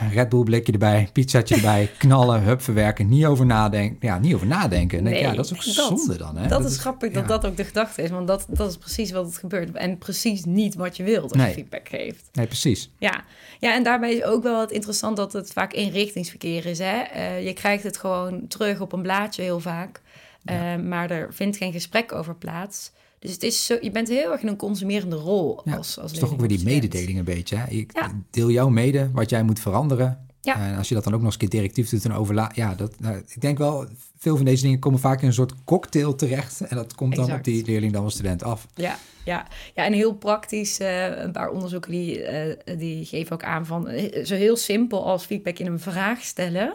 een 0.00 0.10
Red 0.12 0.28
Bull 0.28 0.42
blikje 0.42 0.72
erbij, 0.72 1.08
pizzaatje 1.12 1.54
erbij, 1.60 1.90
knallen, 1.98 2.42
hup, 2.42 2.62
verwerken. 2.62 3.08
Niet 3.08 3.24
over 3.24 3.46
nadenken. 3.46 4.08
Ja, 4.08 4.18
niet 4.18 4.34
over 4.34 4.46
nadenken. 4.46 4.98
En 4.98 5.04
denk, 5.04 5.16
ik, 5.16 5.22
Nee, 5.22 5.30
ja, 5.30 5.36
dat 5.36 5.44
is 5.44 5.52
ook 5.52 5.64
dat- 5.64 5.98
zonde 5.98 6.16
dan, 6.18 6.36
hè? 6.36 6.48
Dat, 6.48 6.64
is 6.64 6.76
grappig 6.78 7.12
dat 7.12 7.22
ja. 7.22 7.28
dat 7.28 7.46
ook 7.46 7.56
de 7.56 7.64
gedachte 7.64 8.02
is, 8.02 8.10
want 8.10 8.26
dat, 8.28 8.46
dat 8.48 8.70
is 8.70 8.76
precies 8.76 9.10
wat 9.10 9.26
het 9.26 9.36
gebeurt. 9.36 9.76
En 9.76 9.98
precies 9.98 10.44
niet 10.44 10.74
wat 10.74 10.96
je 10.96 11.02
wilt 11.02 11.22
als 11.22 11.32
Nee. 11.32 11.46
je 11.48 11.54
feedback 11.54 11.88
geeft. 11.88 12.28
Nee, 12.32 12.46
precies. 12.46 12.90
Ja. 12.98 13.24
ja, 13.60 13.74
en 13.74 13.82
daarbij 13.82 14.12
is 14.14 14.22
ook 14.24 14.42
wel 14.42 14.60
het 14.60 14.70
interessant 14.70 15.16
dat 15.16 15.32
het 15.32 15.52
vaak 15.52 15.72
inrichtingsverkeer 15.72 16.66
is. 16.66 16.78
Hè? 16.78 16.98
Eh, 17.00 17.44
je 17.46 17.52
krijgt 17.52 17.82
het 17.82 17.96
gewoon 17.96 18.46
terug 18.48 18.80
op 18.80 18.92
een 18.92 19.02
blaadje 19.02 19.42
heel 19.42 19.60
vaak, 19.60 20.00
Eh, 20.44 20.76
maar 20.76 21.10
er 21.10 21.34
vindt 21.34 21.56
geen 21.56 21.72
gesprek 21.72 22.12
over 22.12 22.34
plaats. 22.34 22.92
Dus 23.18 23.32
het 23.32 23.42
is 23.42 23.66
zo, 23.66 23.76
je 23.80 23.90
bent 23.90 24.08
heel 24.08 24.32
erg 24.32 24.42
in 24.42 24.48
een 24.48 24.56
consumerende 24.56 25.16
rol 25.16 25.60
Ja, 25.64 25.76
als, 25.76 25.98
als 25.98 26.10
Het 26.10 26.12
is 26.12 26.18
toch 26.18 26.32
ook 26.32 26.38
weer 26.40 26.48
die 26.48 26.64
mededeling 26.64 27.18
een 27.18 27.24
beetje. 27.24 27.56
Hè? 27.56 27.70
Ik 27.70 27.90
Ja. 27.94 28.10
deel 28.30 28.50
jou 28.50 28.70
mede 28.70 29.10
wat 29.12 29.30
jij 29.30 29.42
moet 29.42 29.60
veranderen. 29.60 30.26
Ja. 30.40 30.70
En 30.70 30.76
als 30.76 30.88
je 30.88 30.94
dat 30.94 31.04
dan 31.04 31.12
ook 31.12 31.18
nog 31.20 31.32
eens 31.32 31.42
een 31.42 31.48
keer 31.48 31.60
directief 31.60 31.88
doet 31.88 32.04
en 32.04 32.12
overla... 32.12 32.50
Ja, 32.54 32.74
dat, 32.74 33.00
nou, 33.00 33.16
ik 33.28 33.40
denk 33.40 33.58
wel, 33.58 33.86
veel 34.16 34.36
van 34.36 34.44
deze 34.44 34.62
dingen 34.62 34.78
komen 34.78 35.00
vaak 35.00 35.20
in 35.20 35.26
een 35.26 35.32
soort 35.32 35.64
cocktail 35.64 36.14
terecht. 36.14 36.60
En 36.60 36.76
dat 36.76 36.94
komt 36.94 37.14
dan 37.14 37.24
Exact. 37.24 37.46
op 37.46 37.52
die 37.52 37.64
leerling 37.64 37.92
dan 37.92 38.04
als 38.04 38.12
student 38.12 38.42
af. 38.42 38.66
Ja, 38.74 38.98
ja. 39.24 39.46
ja, 39.74 39.84
en 39.84 39.92
heel 39.92 40.14
praktisch, 40.14 40.78
eh, 40.78 41.18
een 41.22 41.32
paar 41.32 41.50
onderzoeken 41.50 41.90
die, 41.90 42.22
eh, 42.22 42.78
die 42.78 43.04
geven 43.04 43.32
ook 43.32 43.42
aan 43.44 43.66
van 43.66 43.88
eh, 43.88 44.24
zo 44.24 44.34
heel 44.34 44.56
simpel 44.56 45.04
als 45.06 45.24
feedback 45.24 45.58
in 45.58 45.66
een 45.66 45.80
vraag 45.80 46.22
stellen, 46.22 46.74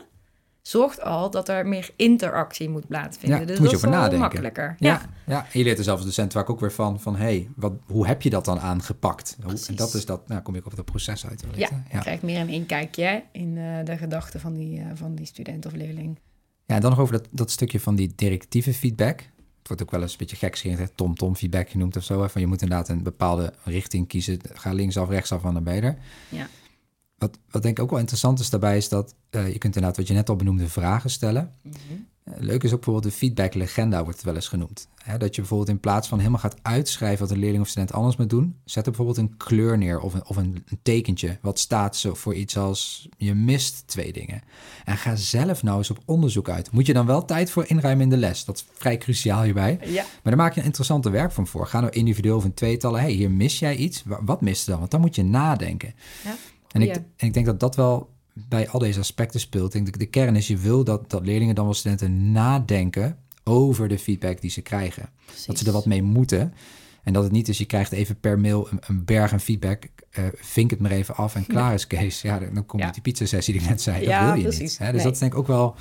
zorgt 0.64 1.02
al 1.02 1.30
dat 1.30 1.50
er 1.50 1.68
meer 1.68 1.90
interactie 1.96 2.70
moet 2.70 2.88
plaatsvinden. 2.88 3.40
Ja, 3.40 3.46
dus 3.46 3.60
moet 3.60 3.70
je 3.70 3.76
dat 3.76 3.86
over 3.86 3.98
nadenken. 3.98 4.20
makkelijker. 4.20 4.76
Ja. 4.80 4.90
Ja. 4.90 5.10
Ja. 5.26 5.48
en 5.52 5.60
je 5.60 5.64
leert 5.64 5.78
er 5.78 5.84
zelf 5.84 5.98
als 5.98 6.06
docent 6.06 6.32
vaak 6.32 6.50
ook 6.50 6.60
weer 6.60 6.72
van, 6.72 7.00
van 7.00 7.16
hey, 7.16 7.50
wat, 7.56 7.74
hoe 7.86 8.08
heb 8.08 8.22
je 8.22 8.30
dat 8.30 8.46
dan 8.46 8.60
aangepakt? 8.60 9.38
Hoe, 9.44 9.54
en 9.68 9.76
dat 9.76 9.94
is 9.94 10.06
dat, 10.06 10.28
nou 10.28 10.42
kom 10.42 10.56
ik 10.56 10.66
op 10.66 10.76
het 10.76 10.86
proces 10.86 11.28
uit. 11.28 11.44
Ja, 11.56 11.70
hè? 11.72 11.98
je 11.98 12.02
krijgt 12.02 12.24
meer 12.24 12.40
een 12.40 12.50
inkijkje 12.50 13.04
hè, 13.04 13.20
in 13.32 13.58
eh, 13.58 13.86
de 13.86 13.98
gedachten 13.98 14.40
van 14.40 14.54
die, 14.54 14.80
eh, 14.80 14.86
van 14.94 15.16
die 15.16 15.26
student 15.26 15.66
of 15.66 15.74
leerling. 15.74 16.20
Ja, 16.66 16.76
en 16.76 16.82
dan 16.82 16.90
nog 16.90 17.00
over 17.00 17.14
dat, 17.14 17.28
dat 17.32 17.52
stukje 17.52 17.80
van 17.80 17.96
die 17.96 18.14
directieve 18.16 18.74
feedback. 18.74 19.20
Het 19.20 19.68
wordt 19.68 19.82
ook 19.82 19.92
wel 19.92 20.02
eens 20.02 20.12
een 20.12 20.18
beetje 20.18 20.36
gekscherend, 20.36 20.92
tom-tom 20.96 21.36
feedback 21.36 21.70
genoemd 21.70 21.96
of 21.96 22.04
zo. 22.04 22.22
Hè? 22.22 22.30
Van 22.30 22.42
je 22.42 22.48
moet 22.48 22.62
inderdaad 22.62 22.90
een 22.90 23.04
bepaalde 23.04 23.54
richting 23.64 24.08
kiezen. 24.08 24.40
Ga 24.54 24.74
linksaf, 24.74 25.10
rechtsaf 25.10 25.44
en 25.44 25.54
dan 25.54 25.64
ben 25.64 25.76
je 25.76 25.82
er. 25.82 25.98
Ja. 26.30 26.48
Wat, 27.24 27.38
wat 27.52 27.62
denk 27.62 27.78
ik 27.78 27.84
ook 27.84 27.90
wel 27.90 28.00
interessant 28.00 28.40
is 28.40 28.50
daarbij, 28.50 28.78
is 28.78 28.90
dat 28.90 29.14
eh, 29.30 29.44
je 29.52 29.58
kunt 29.58 29.76
inderdaad 29.76 29.98
wat 29.98 30.08
je 30.08 30.14
net 30.14 30.30
al 30.30 30.36
benoemde 30.36 30.68
vragen 30.70 31.10
stellen. 31.10 31.52
Mhm. 31.62 31.76
Eh, 32.24 32.34
leuk 32.38 32.64
is 32.64 32.70
ook 32.74 32.82
bijvoorbeeld 32.84 33.14
de 33.14 33.20
feedback 33.20 33.54
legenda, 33.54 34.00
wordt 34.02 34.16
het 34.16 34.26
wel 34.26 34.36
eens 34.36 34.48
genoemd. 34.48 34.88
Hè, 35.04 35.18
dat 35.18 35.36
je 35.36 35.42
bijvoorbeeld 35.42 35.70
in 35.70 35.80
plaats 35.80 36.08
van 36.08 36.18
helemaal 36.18 36.40
gaat 36.40 36.56
uitschrijven 36.62 37.20
wat 37.20 37.32
een 37.32 37.40
leerling 37.40 37.62
of 37.64 37.68
student 37.68 37.94
anders 37.94 38.16
moet 38.16 38.30
doen, 38.30 38.56
zet 38.66 38.86
er 38.86 38.92
bijvoorbeeld 38.92 39.18
een 39.18 39.38
kleur 39.38 39.78
neer 39.78 40.00
of 40.00 40.14
een, 40.14 40.26
of 40.28 40.36
een, 40.36 40.64
een 40.70 40.80
tekentje 40.84 41.38
wat 41.42 41.60
staat 41.60 41.96
zo 41.96 42.14
voor 42.14 42.34
iets 42.36 42.58
als 42.58 43.10
je 43.18 43.34
mist 43.36 43.84
twee 43.86 44.14
dingen. 44.14 44.42
En 44.86 44.98
ga 44.98 45.16
zelf 45.16 45.64
nou 45.64 45.78
eens 45.78 45.90
op 45.90 46.00
onderzoek 46.06 46.50
uit. 46.50 46.72
Moet 46.72 46.86
je 46.86 46.94
dan 46.94 47.06
wel 47.06 47.26
tijd 47.26 47.52
voor 47.52 47.66
inruimen 47.68 48.04
in 48.04 48.10
de 48.10 48.18
les? 48.18 48.46
Dat 48.46 48.56
is 48.56 48.66
vrij 48.74 48.98
cruciaal 48.98 49.44
hierbij. 49.44 49.80
Ja, 49.86 50.04
Maar 50.04 50.20
daar 50.24 50.36
maak 50.38 50.54
je 50.54 50.60
een 50.60 50.66
interessante 50.66 51.10
werkvorm 51.10 51.48
voor. 51.48 51.68
Ga 51.68 51.80
nou 51.80 51.92
individueel 51.92 52.36
of 52.38 52.46
in 52.46 52.54
tweetallen. 52.54 53.02
hey, 53.02 53.12
hier 53.12 53.32
mis 53.32 53.60
jij 53.60 53.76
iets. 53.76 54.04
Wa- 54.06 54.24
Wat 54.24 54.42
mist 54.42 54.64
er 54.64 54.70
dan? 54.70 54.80
Want 54.80 54.92
dan 54.92 55.02
moet 55.02 55.16
je 55.16 55.24
nadenken. 55.24 55.94
ja. 56.24 56.36
En 56.74 56.82
ik, 56.82 56.96
en 56.96 57.28
ik 57.28 57.34
denk 57.34 57.46
dat 57.46 57.60
dat 57.60 57.76
wel 57.76 58.10
bij 58.34 58.70
al 58.70 58.80
deze 58.80 59.00
aspecten 59.00 59.40
speelt. 59.40 59.72
Denk 59.72 59.88
ik, 59.88 60.00
de 60.00 60.06
kern 60.06 60.36
is, 60.36 60.48
je 60.48 60.58
wil 60.58 60.84
dat, 60.84 61.10
dat 61.10 61.26
leerlingen 61.26 61.56
dan 61.56 61.66
wel 61.66 61.74
studenten 61.74 62.32
nadenken 62.32 63.18
over 63.44 63.88
de 63.88 64.00
feedback 64.00 64.42
die 64.42 64.50
ze 64.50 64.62
krijgen. 64.62 65.10
Dat 65.46 65.58
ze 65.58 65.66
er 65.66 65.72
wat 65.72 65.86
mee 65.86 66.04
moeten. 66.04 66.54
En 67.04 67.14
dat 67.14 67.24
het 67.24 67.32
niet 67.32 67.48
is, 67.48 67.58
je 67.58 67.66
krijgt 67.66 67.92
even 67.92 68.20
per 68.20 68.40
mail 68.40 68.68
een, 68.72 68.80
een 68.88 69.06
berg 69.06 69.34
aan 69.34 69.40
feedback. 69.40 69.84
Uh, 70.20 70.26
vink 70.36 70.70
het 70.70 70.80
maar 70.80 70.92
even 70.92 71.16
af 71.16 71.36
en 71.36 71.46
klaar 71.54 71.74
is 71.74 71.88
Kees. 71.88 72.22
Ja, 72.22 72.40
dan 72.40 72.66
komt 72.66 72.84
ja. 72.84 72.92
die 72.92 73.02
pizza 73.02 73.26
sessie 73.26 73.54
die 73.54 73.64
ik 73.64 73.70
net 73.70 73.82
zei. 73.82 74.00
Dat 74.00 74.08
ja, 74.08 74.26
wil 74.26 74.36
je 74.36 74.42
precies. 74.42 74.60
niet. 74.60 74.78
Hè? 74.78 74.86
Dus 74.86 74.96
nee. 74.96 75.04
dat 75.04 75.14
is 75.14 75.20
denk 75.20 75.32
ik 75.32 75.38
ook 75.38 75.48
wel... 75.48 75.76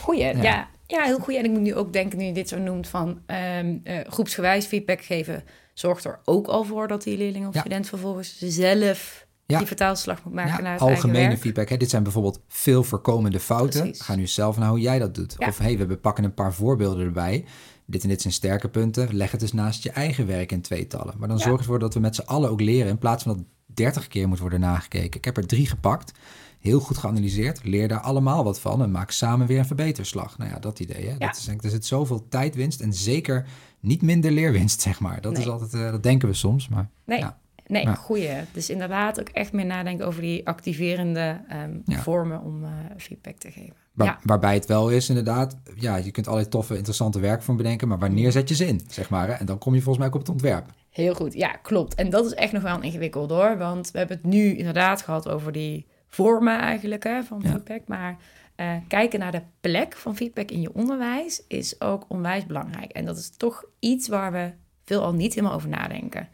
Goeie, 0.00 0.36
ja. 0.36 0.68
ja. 0.86 1.02
heel 1.02 1.18
goed. 1.18 1.34
En 1.34 1.44
ik 1.44 1.50
moet 1.50 1.60
nu 1.60 1.74
ook 1.74 1.92
denken, 1.92 2.18
nu 2.18 2.24
je 2.24 2.32
dit 2.32 2.48
zo 2.48 2.58
noemt, 2.58 2.88
van 2.88 3.20
um, 3.58 3.80
uh, 3.84 4.00
groepsgewijs 4.06 4.66
feedback 4.66 5.02
geven... 5.02 5.44
zorgt 5.74 6.04
er 6.04 6.20
ook 6.24 6.46
al 6.46 6.64
voor 6.64 6.88
dat 6.88 7.02
die 7.02 7.16
leerling 7.16 7.46
of 7.46 7.56
student 7.56 7.88
vervolgens 7.88 8.38
zelf 8.38 9.26
die 9.56 9.66
vertaalslag 9.66 10.24
moet 10.24 10.34
maken 10.34 10.62
naar 10.62 10.72
het 10.72 10.80
algemene 10.80 11.38
feedback. 11.38 11.68
Hè? 11.68 11.76
Dit 11.76 11.90
zijn 11.90 12.02
bijvoorbeeld 12.02 12.40
veel 12.48 12.84
voorkomende 12.84 13.40
fouten. 13.40 13.80
Precies. 13.80 14.00
Ga 14.00 14.14
nu 14.14 14.26
zelf 14.26 14.58
naar 14.58 14.68
hoe 14.68 14.80
jij 14.80 14.98
dat 14.98 15.14
doet. 15.14 15.38
Of 15.38 15.58
hey, 15.58 15.78
we 15.78 15.96
pakken 15.96 16.24
een 16.24 16.34
paar 16.34 16.54
voorbeelden 16.54 17.04
erbij 17.04 17.44
dit 17.90 18.02
en 18.02 18.08
dit 18.08 18.20
zijn 18.20 18.32
sterke 18.32 18.68
punten. 18.68 19.16
Leg 19.16 19.30
het 19.30 19.40
dus 19.40 19.52
naast 19.52 19.82
je 19.82 19.90
eigen 19.90 20.26
werk 20.26 20.52
in 20.52 20.60
tweetallen. 20.60 21.14
Maar 21.18 21.28
dan 21.28 21.38
zorg 21.38 21.58
ervoor 21.58 21.78
dat 21.78 21.94
we 21.94 22.00
met 22.00 22.14
z'n 22.14 22.22
allen 22.22 22.50
ook 22.50 22.60
leren. 22.60 22.88
In 22.88 22.98
plaats 22.98 23.22
van 23.22 23.36
dat 23.36 23.44
30 23.66 24.08
keer 24.08 24.28
moet 24.28 24.38
worden 24.38 24.60
nagekeken. 24.60 25.18
Ik 25.18 25.24
heb 25.24 25.36
er 25.36 25.46
drie 25.46 25.66
gepakt. 25.66 26.12
Heel 26.58 26.80
goed 26.80 26.96
geanalyseerd. 26.96 27.64
Leer 27.64 27.88
daar 27.88 28.00
allemaal 28.00 28.44
wat 28.44 28.60
van. 28.60 28.82
En 28.82 28.90
maak 28.90 29.10
samen 29.10 29.46
weer 29.46 29.58
een 29.58 29.66
verbeterslag. 29.66 30.38
Nou 30.38 30.50
ja, 30.50 30.58
dat 30.58 30.80
idee. 30.80 31.06
Hè? 31.08 31.18
Dat 31.18 31.36
is, 31.36 31.48
er 31.48 31.70
zit 31.70 31.86
zoveel 31.86 32.28
tijdwinst. 32.28 32.80
En 32.80 32.92
zeker 32.92 33.46
niet 33.80 34.02
minder 34.02 34.30
leerwinst, 34.30 34.80
zeg 34.88 35.00
maar. 35.00 35.20
Dat 35.20 35.38
is 35.38 35.48
altijd, 35.48 35.74
uh, 35.74 35.90
dat 35.90 36.02
denken 36.02 36.28
we 36.28 36.34
soms. 36.34 36.68
Maar, 36.68 36.88
nee. 37.04 37.18
Ja. 37.18 37.38
Nee, 37.68 37.86
goeie. 37.86 38.30
Dus 38.52 38.70
inderdaad 38.70 39.20
ook 39.20 39.28
echt 39.28 39.52
meer 39.52 39.66
nadenken 39.66 40.06
over 40.06 40.22
die 40.22 40.46
activerende 40.46 41.40
um, 41.52 41.82
vormen 41.86 42.42
om 42.42 42.62
uh, 42.62 42.70
feedback 42.96 43.36
te 43.36 43.50
geven. 43.50 43.74
ja. 43.94 44.18
Waarbij 44.22 44.54
het 44.54 44.66
wel 44.66 44.90
is 44.90 45.08
inderdaad, 45.08 45.56
ja, 45.74 45.96
je 45.96 46.10
kunt 46.10 46.26
allerlei 46.26 46.50
toffe, 46.50 46.76
interessante 46.76 47.20
werkvormen 47.20 47.62
bedenken, 47.62 47.88
maar 47.88 47.98
wanneer 47.98 48.32
zet 48.32 48.48
je 48.48 48.54
ze 48.54 48.66
in, 48.66 48.80
zeg 48.88 49.10
maar. 49.10 49.28
Hè? 49.28 49.32
En 49.32 49.46
dan 49.46 49.58
kom 49.58 49.74
je 49.74 49.80
volgens 49.80 49.98
mij 49.98 50.06
ook 50.06 50.14
op 50.14 50.20
het 50.20 50.30
ontwerp. 50.30 50.66
Heel 50.90 51.14
goed, 51.14 51.34
ja, 51.34 51.48
klopt. 51.48 51.94
En 51.94 52.10
dat 52.10 52.26
is 52.26 52.34
echt 52.34 52.52
nog 52.52 52.62
wel 52.62 52.80
ingewikkeld 52.80 53.30
hoor, 53.30 53.58
want 53.58 53.90
we 53.90 53.98
hebben 53.98 54.16
het 54.16 54.26
nu 54.26 54.56
inderdaad 54.56 55.02
gehad 55.02 55.28
over 55.28 55.52
die 55.52 55.86
vormen 56.06 56.58
eigenlijk 56.58 57.04
hè, 57.04 57.22
van 57.22 57.42
feedback, 57.42 57.82
maar... 57.86 58.16
Uh, 58.60 58.72
kijken 58.88 59.18
naar 59.18 59.32
de 59.32 59.42
plek 59.60 59.96
van 59.96 60.16
feedback 60.16 60.50
in 60.50 60.60
je 60.60 60.74
onderwijs 60.74 61.42
is 61.48 61.80
ook 61.80 62.04
onwijs 62.08 62.46
belangrijk. 62.46 62.90
En 62.90 63.04
dat 63.04 63.16
is 63.16 63.30
toch 63.36 63.64
iets 63.78 64.08
waar 64.08 64.32
we 64.32 64.52
veel 64.84 65.02
al 65.02 65.14
niet 65.14 65.34
helemaal 65.34 65.56
over 65.56 65.68
nadenken. 65.68 66.28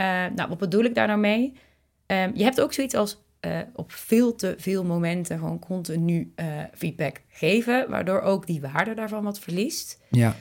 Uh, 0.00 0.06
nou, 0.34 0.48
wat 0.48 0.58
bedoel 0.58 0.84
ik 0.84 0.94
daar 0.94 1.06
nou 1.06 1.18
mee? 1.18 1.52
Um, 2.06 2.30
je 2.34 2.42
hebt 2.42 2.60
ook 2.60 2.72
zoiets 2.72 2.94
als 2.94 3.22
uh, 3.40 3.58
op 3.74 3.92
veel 3.92 4.34
te 4.34 4.54
veel 4.58 4.84
momenten 4.84 5.38
gewoon 5.38 5.58
continu 5.58 6.32
uh, 6.36 6.46
feedback 6.74 7.20
geven, 7.28 7.90
waardoor 7.90 8.20
ook 8.20 8.46
die 8.46 8.60
waarde 8.60 8.94
daarvan 8.94 9.24
wat 9.24 9.38
verliest. 9.38 10.00
Ja. 10.10 10.36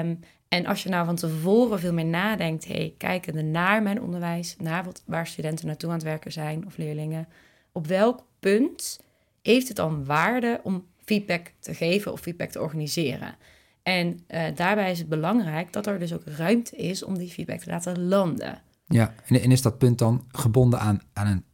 Um, 0.00 0.20
en 0.48 0.66
als 0.66 0.82
je 0.82 0.88
nou 0.88 1.06
van 1.06 1.16
tevoren 1.16 1.80
veel 1.80 1.92
meer 1.92 2.04
nadenkt, 2.04 2.66
hey, 2.66 2.94
kijkende 2.98 3.42
naar 3.42 3.82
mijn 3.82 4.02
onderwijs, 4.02 4.56
naar 4.58 4.84
wat, 4.84 5.02
waar 5.06 5.26
studenten 5.26 5.66
naartoe 5.66 5.88
aan 5.88 5.94
het 5.94 6.04
werken 6.04 6.32
zijn 6.32 6.66
of 6.66 6.76
leerlingen, 6.76 7.28
op 7.72 7.86
welk 7.86 8.24
punt 8.40 9.00
heeft 9.42 9.68
het 9.68 9.76
dan 9.76 10.04
waarde 10.04 10.60
om 10.62 10.86
feedback 11.04 11.52
te 11.58 11.74
geven 11.74 12.12
of 12.12 12.20
feedback 12.20 12.50
te 12.50 12.60
organiseren? 12.60 13.36
En 13.82 14.20
uh, 14.28 14.42
daarbij 14.54 14.90
is 14.90 14.98
het 14.98 15.08
belangrijk 15.08 15.72
dat 15.72 15.86
er 15.86 15.98
dus 15.98 16.12
ook 16.12 16.24
ruimte 16.24 16.76
is 16.76 17.02
om 17.02 17.18
die 17.18 17.30
feedback 17.30 17.58
te 17.58 17.70
laten 17.70 18.08
landen. 18.08 18.62
Ja, 18.94 19.14
en, 19.26 19.40
en 19.40 19.52
is 19.52 19.62
dat 19.62 19.78
punt 19.78 19.98
dan 19.98 20.24
gebonden 20.28 20.80
aan, 20.80 21.00
aan 21.12 21.26
een 21.26 21.44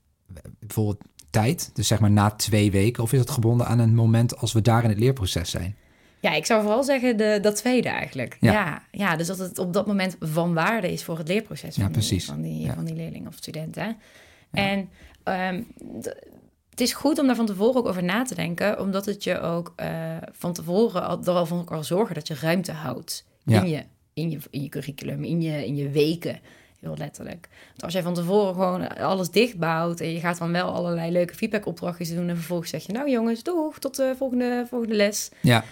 bijvoorbeeld 0.58 1.02
tijd, 1.30 1.70
dus 1.74 1.86
zeg 1.86 2.00
maar 2.00 2.10
na 2.10 2.30
twee 2.30 2.70
weken, 2.70 3.02
of 3.02 3.12
is 3.12 3.18
het 3.18 3.30
gebonden 3.30 3.66
aan 3.66 3.78
een 3.78 3.94
moment 3.94 4.36
als 4.36 4.52
we 4.52 4.60
daar 4.60 4.82
in 4.82 4.88
het 4.88 4.98
leerproces 4.98 5.50
zijn? 5.50 5.76
Ja, 6.20 6.32
ik 6.32 6.46
zou 6.46 6.62
vooral 6.62 6.84
zeggen 6.84 7.16
de, 7.16 7.38
dat 7.42 7.56
tweede 7.56 7.88
eigenlijk. 7.88 8.36
Ja. 8.40 8.82
ja. 8.90 9.16
dus 9.16 9.26
dat 9.26 9.38
het 9.38 9.58
op 9.58 9.72
dat 9.72 9.86
moment 9.86 10.16
van 10.20 10.54
waarde 10.54 10.92
is 10.92 11.04
voor 11.04 11.18
het 11.18 11.28
leerproces 11.28 11.74
van, 11.74 11.84
ja, 11.84 11.90
precies. 11.90 12.24
Die, 12.24 12.34
van, 12.34 12.42
die, 12.42 12.72
van 12.72 12.84
die 12.84 12.94
leerling 12.94 13.26
of 13.26 13.34
studenten. 13.34 13.96
En 14.50 14.88
um, 15.24 15.66
het 16.70 16.80
is 16.80 16.92
goed 16.92 17.18
om 17.18 17.26
daar 17.26 17.36
van 17.36 17.46
tevoren 17.46 17.76
ook 17.76 17.86
over 17.86 18.04
na 18.04 18.22
te 18.22 18.34
denken, 18.34 18.80
omdat 18.80 19.06
het 19.06 19.24
je 19.24 19.40
ook 19.40 19.72
uh, 19.80 20.16
van 20.32 20.52
tevoren 20.52 21.06
al, 21.06 21.24
er 21.24 21.30
al 21.30 21.46
van 21.46 21.64
kan 21.64 21.84
zorgen 21.84 22.14
dat 22.14 22.28
je 22.28 22.34
ruimte 22.34 22.72
houdt 22.72 23.24
in, 23.44 23.68
je, 23.68 23.84
in, 24.12 24.30
je, 24.30 24.38
in 24.50 24.62
je 24.62 24.68
curriculum, 24.68 25.24
in 25.24 25.42
je, 25.42 25.66
in 25.66 25.76
je 25.76 25.90
weken. 25.90 26.40
Heel 26.86 26.96
letterlijk. 26.96 27.48
Want 27.68 27.82
als 27.82 27.92
jij 27.92 28.02
van 28.02 28.14
tevoren 28.14 28.54
gewoon 28.54 28.96
alles 28.96 29.30
dichtbouwt 29.30 30.00
en 30.00 30.12
je 30.12 30.20
gaat 30.20 30.38
dan 30.38 30.52
wel 30.52 30.72
allerlei 30.72 31.10
leuke 31.10 31.34
feedbackopdrachtjes 31.34 32.14
doen 32.14 32.28
en 32.28 32.36
vervolgens 32.36 32.70
zeg 32.70 32.86
je, 32.86 32.92
nou 32.92 33.10
jongens, 33.10 33.42
doeg, 33.42 33.78
tot 33.78 33.96
de 33.96 34.14
volgende, 34.16 34.64
volgende 34.68 34.94
les. 34.94 35.30
Ja. 35.40 35.64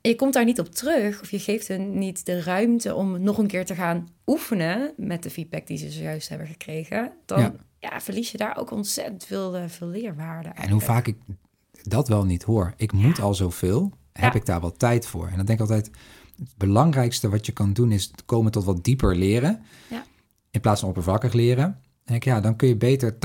En 0.00 0.10
je 0.10 0.16
komt 0.16 0.32
daar 0.32 0.44
niet 0.44 0.60
op 0.60 0.68
terug 0.74 1.20
of 1.20 1.30
je 1.30 1.38
geeft 1.38 1.68
hen 1.68 1.98
niet 1.98 2.26
de 2.26 2.42
ruimte 2.42 2.94
om 2.94 3.22
nog 3.22 3.38
een 3.38 3.46
keer 3.46 3.64
te 3.64 3.74
gaan 3.74 4.08
oefenen 4.26 4.92
met 4.96 5.22
de 5.22 5.30
feedback 5.30 5.66
die 5.66 5.78
ze 5.78 5.90
zojuist 5.90 6.28
hebben 6.28 6.46
gekregen, 6.46 7.12
dan 7.26 7.58
ja. 7.78 8.00
verlies 8.00 8.30
je 8.30 8.38
daar 8.38 8.56
ook 8.58 8.70
ontzettend 8.70 9.24
veel, 9.24 9.56
uh, 9.56 9.62
veel 9.66 9.86
leerwaarde. 9.86 10.48
En 10.48 10.70
hoe 10.70 10.80
vaak 10.80 11.06
ik 11.06 11.16
dat 11.82 12.08
wel 12.08 12.24
niet 12.24 12.42
hoor. 12.42 12.74
Ik 12.76 12.92
moet 12.92 13.20
al 13.20 13.34
zoveel, 13.34 13.92
heb 14.12 14.34
ik 14.34 14.46
daar 14.46 14.60
wel 14.60 14.72
tijd 14.72 15.06
voor? 15.06 15.28
En 15.28 15.36
dan 15.36 15.46
denk 15.46 15.60
ik 15.60 15.70
altijd, 15.70 15.90
het 16.38 16.56
belangrijkste 16.56 17.28
wat 17.28 17.46
je 17.46 17.52
kan 17.52 17.72
doen 17.72 17.92
is 17.92 18.10
komen 18.26 18.52
tot 18.52 18.64
wat 18.64 18.84
dieper 18.84 19.16
leren. 19.16 19.62
Ja 19.88 20.04
in 20.50 20.60
plaats 20.60 20.80
van 20.80 20.88
oppervlakkig 20.88 21.32
leren. 21.32 21.78
Denk 22.04 22.24
ja, 22.24 22.40
dan 22.40 22.56
kun 22.56 22.68
je 22.68 22.76
beter 22.76 23.14
80% 23.14 23.16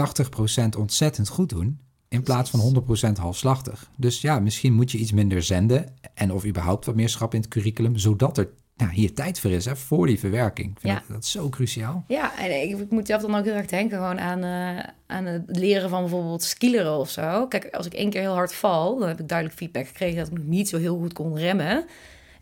ontzettend 0.77 1.27
goed 1.27 1.49
doen 1.49 1.79
in 2.09 2.23
plaats 2.23 2.49
van 2.49 2.85
100% 3.09 3.19
halfslachtig. 3.19 3.89
Dus 3.97 4.21
ja, 4.21 4.39
misschien 4.39 4.73
moet 4.73 4.91
je 4.91 4.97
iets 4.97 5.11
minder 5.11 5.43
zenden 5.43 5.93
en 6.13 6.31
of 6.31 6.45
überhaupt 6.45 6.85
wat 6.85 6.95
meer 6.95 7.09
schap 7.09 7.33
in 7.33 7.39
het 7.39 7.49
curriculum, 7.49 7.97
zodat 7.97 8.37
er 8.37 8.49
nou, 8.75 8.91
hier 8.91 9.13
tijd 9.13 9.39
voor 9.39 9.51
is, 9.51 9.65
hè, 9.65 9.75
voor 9.75 10.07
die 10.07 10.19
verwerking. 10.19 10.71
Ik 10.71 10.79
vind 10.79 10.93
ja. 10.93 10.99
dat, 10.99 11.07
dat, 11.07 11.23
is 11.23 11.31
zo 11.31 11.49
cruciaal. 11.49 12.03
Ja, 12.07 12.39
en 12.39 12.61
ik, 12.61 12.79
ik 12.79 12.91
moet 12.91 13.07
zelf 13.07 13.21
dan 13.21 13.35
ook 13.35 13.45
heel 13.45 13.53
erg 13.53 13.65
denken 13.65 13.97
gewoon 13.97 14.19
aan, 14.19 14.43
uh, 14.43 14.83
aan 15.07 15.25
het 15.25 15.43
leren 15.45 15.89
van 15.89 16.01
bijvoorbeeld 16.01 16.43
skileren 16.43 16.97
of 16.97 17.09
zo. 17.09 17.47
Kijk, 17.47 17.69
als 17.75 17.85
ik 17.85 17.93
één 17.93 18.09
keer 18.09 18.21
heel 18.21 18.33
hard 18.33 18.55
val, 18.55 18.99
dan 18.99 19.07
heb 19.07 19.19
ik 19.19 19.27
duidelijk 19.27 19.57
feedback 19.57 19.87
gekregen 19.87 20.17
dat 20.17 20.27
ik 20.27 20.43
niet 20.43 20.69
zo 20.69 20.77
heel 20.77 20.97
goed 20.97 21.13
kon 21.13 21.37
remmen. 21.37 21.85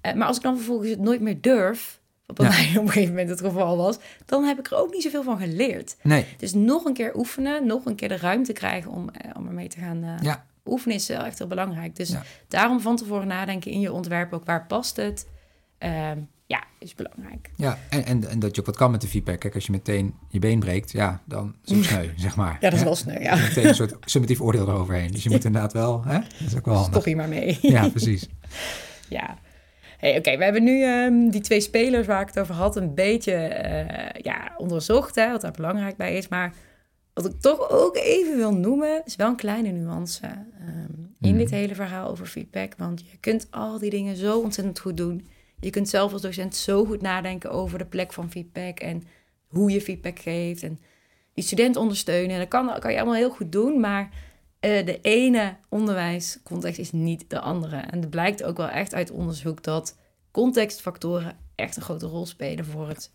Uh, 0.06 0.14
maar 0.14 0.28
als 0.28 0.38
ik 0.38 0.44
dan 0.44 0.56
vervolgens 0.56 0.90
het 0.90 1.00
nooit 1.00 1.22
meer 1.22 1.42
durf, 1.42 2.02
wat 2.26 2.36
bij 2.36 2.48
mij 2.48 2.70
op 2.80 2.86
een 2.86 2.92
gegeven 2.92 3.10
moment 3.10 3.30
het 3.30 3.40
geval 3.40 3.78
was, 3.78 3.98
dan 4.26 4.44
heb 4.44 4.60
ik 4.60 4.68
er 4.68 4.78
ook 4.78 4.92
niet 4.92 5.04
zoveel 5.04 5.24
van 5.24 5.40
geleerd. 5.40 5.96
Nee. 6.02 6.26
Dus 6.38 6.54
nog 6.54 6.86
een 6.86 6.94
keer 6.94 7.16
oefenen, 7.16 7.68
nog 7.68 7.86
een 7.86 7.96
keer 7.96 8.10
de 8.10 8.18
ruimte 8.18 8.54
krijgen 8.54 8.92
om, 8.92 9.10
eh, 9.10 9.32
om 9.38 9.48
ermee 9.48 9.68
te 9.68 9.80
gaan 9.80 10.04
uh, 10.04 10.14
ja. 10.22 10.46
oefenen 10.66 10.96
is 10.96 11.10
echt 11.10 11.38
heel 11.38 11.48
belangrijk. 11.48 11.96
Dus 11.96 12.14
daarom 12.48 12.80
van 12.80 12.96
tevoren 12.96 13.28
nadenken 13.28 13.72
in 13.72 13.80
je 13.80 13.92
ontwerp 13.92 14.34
ook 14.34 14.46
waar 14.46 14.66
past 14.66 14.96
het. 14.96 15.28
Uh, 15.80 16.12
ja, 16.46 16.64
is 16.80 16.96
belangrijk. 16.96 17.52
Ja, 17.56 17.78
en, 17.90 18.06
en, 18.06 18.30
en, 18.30 18.40
dat 18.40 18.56
je 18.56 18.62
ook 18.62 18.68
wat 18.68 18.76
kan 18.76 18.92
met 18.92 19.02
de 19.02 19.08
feedback. 19.08 19.40
Kijk, 19.40 19.56
als 19.56 19.66
je 19.66 19.72
meteen 19.72 20.16
je 20.30 20.40
been 20.40 20.60
breekt, 20.60 20.92
ja, 20.92 21.22
dan 21.26 21.56
is 21.64 21.76
het 21.76 21.86
sneu, 21.90 22.10
zeg 22.16 22.36
maar. 22.36 22.58
Ja, 22.60 22.70
dat 22.70 22.80
is 22.80 22.84
wel 22.84 22.96
sneu, 22.96 23.20
ja. 23.20 23.36
Meteen 23.36 23.68
een 23.68 23.76
soort 23.76 23.96
summatief 24.06 24.42
oordeel 24.42 24.68
eroverheen. 24.68 25.12
Dus 25.12 25.24
je 25.24 25.30
moet 25.34 25.46
inderdaad 25.46 25.74
wel, 25.74 26.04
hè? 26.04 26.20
Dat 26.20 26.48
is 26.48 26.56
ook 26.56 26.66
wel 26.66 26.74
handig. 26.74 26.92
Stop 26.92 27.06
hier 27.06 27.16
maar 27.16 27.30
mee. 27.30 27.58
Ja, 27.62 27.90
precies. 27.90 28.28
ja, 29.10 29.38
Hey, 30.04 30.18
Oké, 30.18 30.38
we 30.38 30.44
hebben 30.44 30.64
nu 30.64 30.84
um, 30.84 31.30
die 31.30 31.42
twee 31.42 31.62
spelers 31.62 32.08
waar 32.08 32.22
ik 32.22 32.28
het 32.28 32.40
over 32.40 32.56
had 32.56 32.76
een 32.76 32.94
beetje 32.94 33.32
uh, 33.32 34.22
ja, 34.22 34.54
onderzocht, 34.58 35.16
hè, 35.16 35.32
wat 35.32 35.42
daar 35.42 35.52
belangrijk 35.52 35.98
bij 35.98 36.18
is. 36.18 36.28
Maar 36.28 36.54
wat 37.14 37.26
ik 37.26 37.42
toch 37.42 37.70
ook 37.70 37.96
even 37.96 38.36
wil 38.38 38.54
noemen, 38.54 39.02
is 39.06 39.16
wel 39.16 39.28
een 39.28 39.36
kleine 39.36 39.72
nuance 39.72 40.26
um, 40.62 41.16
in 41.20 41.38
dit 41.38 41.50
mhm. 41.50 41.56
hele 41.56 41.76
verhaal 41.76 42.10
over 42.10 42.26
feedback. 42.26 42.74
Want 42.78 43.00
je 43.12 43.18
kunt 43.20 43.48
al 43.52 43.80
die 43.80 43.90
dingen 43.90 44.16
zo 44.16 44.40
ontzettend 44.40 44.80
goed 44.80 44.98
doen. 44.98 45.28
Je 45.60 45.70
kunt 45.70 45.90
zelf 45.90 46.14
als 46.14 46.22
docent 46.22 46.56
zo 46.56 46.86
goed 46.86 47.02
nadenken 47.02 47.52
over 47.52 47.78
de 47.78 47.86
plek 47.86 48.14
van 48.14 48.32
feedback 48.32 48.80
en 48.80 49.04
hoe 49.48 49.72
je 49.72 49.82
feedback 49.82 50.20
geeft. 50.20 50.64
En 50.64 50.80
die 51.34 51.44
student 51.44 51.76
ondersteunen. 51.76 52.40
Dat 52.40 52.48
kan, 52.48 52.80
kan 52.80 52.92
je 52.92 52.98
allemaal 52.98 53.16
heel 53.16 53.30
goed 53.30 53.52
doen, 53.52 53.80
maar 53.80 54.10
uh, 54.66 54.86
de 54.86 55.00
ene 55.02 55.56
onderwijscontext 55.70 56.80
is 56.80 56.92
niet 56.92 57.26
de 57.28 57.40
andere. 57.40 57.76
En 57.76 58.00
het 58.00 58.10
blijkt 58.10 58.44
ook 58.44 58.58
wel 58.58 58.70
echt 58.70 58.94
uit 58.94 59.12
onderzoek 59.12 59.64
dat 59.64 59.98
contextfactoren 60.32 61.36
echt 61.56 61.76
een 61.76 61.82
grote 61.82 62.06
rol 62.06 62.26
spelen 62.26 62.66
voor 62.66 62.88
het, 62.88 63.12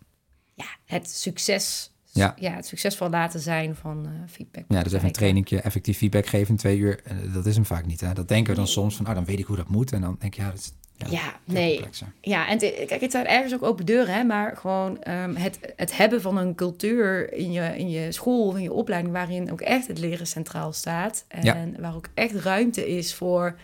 ja, 0.54 0.66
het 0.84 1.10
succes. 1.10 1.92
Ja. 2.12 2.34
ja, 2.38 2.52
het 2.52 2.66
succesvol 2.66 3.08
laten 3.08 3.40
zijn 3.40 3.74
van 3.74 4.06
uh, 4.06 4.12
feedback. 4.28 4.64
Ja, 4.68 4.82
dus 4.82 4.92
even 4.92 5.06
een 5.06 5.12
trainingje, 5.12 5.60
effectief 5.60 5.96
feedback 5.96 6.26
geven 6.26 6.48
in 6.48 6.56
twee 6.56 6.78
uur. 6.78 7.00
Uh, 7.06 7.34
dat 7.34 7.46
is 7.46 7.54
hem 7.54 7.64
vaak 7.64 7.86
niet. 7.86 8.00
Hè? 8.00 8.12
Dat 8.12 8.28
denken 8.28 8.52
we 8.52 8.58
dan 8.58 8.68
soms 8.68 8.96
van, 8.96 9.08
oh, 9.08 9.14
dan 9.14 9.24
weet 9.24 9.38
ik 9.38 9.46
hoe 9.46 9.56
dat 9.56 9.68
moet. 9.68 9.92
En 9.92 10.00
dan 10.00 10.16
denk 10.18 10.34
je, 10.34 10.42
ja, 10.42 10.50
dat 10.50 10.58
is 10.58 10.72
ja, 11.06 11.40
nee. 11.44 11.84
Ja, 12.20 12.48
en 12.48 12.58
kijk, 12.58 13.00
het 13.00 13.10
zijn 13.10 13.26
ergens 13.26 13.54
ook 13.54 13.62
open 13.62 13.86
deuren, 13.86 14.14
hè, 14.14 14.24
maar 14.24 14.56
gewoon 14.56 14.98
um, 15.08 15.36
het, 15.36 15.58
het 15.76 15.96
hebben 15.96 16.20
van 16.20 16.36
een 16.36 16.54
cultuur 16.54 17.32
in 17.32 17.52
je, 17.52 17.78
in 17.78 17.90
je 17.90 18.12
school 18.12 18.46
of 18.46 18.54
in 18.54 18.62
je 18.62 18.72
opleiding, 18.72 19.12
waarin 19.12 19.52
ook 19.52 19.60
echt 19.60 19.86
het 19.86 19.98
leren 19.98 20.26
centraal 20.26 20.72
staat. 20.72 21.24
En 21.28 21.76
waar 21.80 21.94
ook 21.94 22.08
echt 22.14 22.34
ruimte 22.34 22.88
is 22.88 23.14
voor 23.14 23.56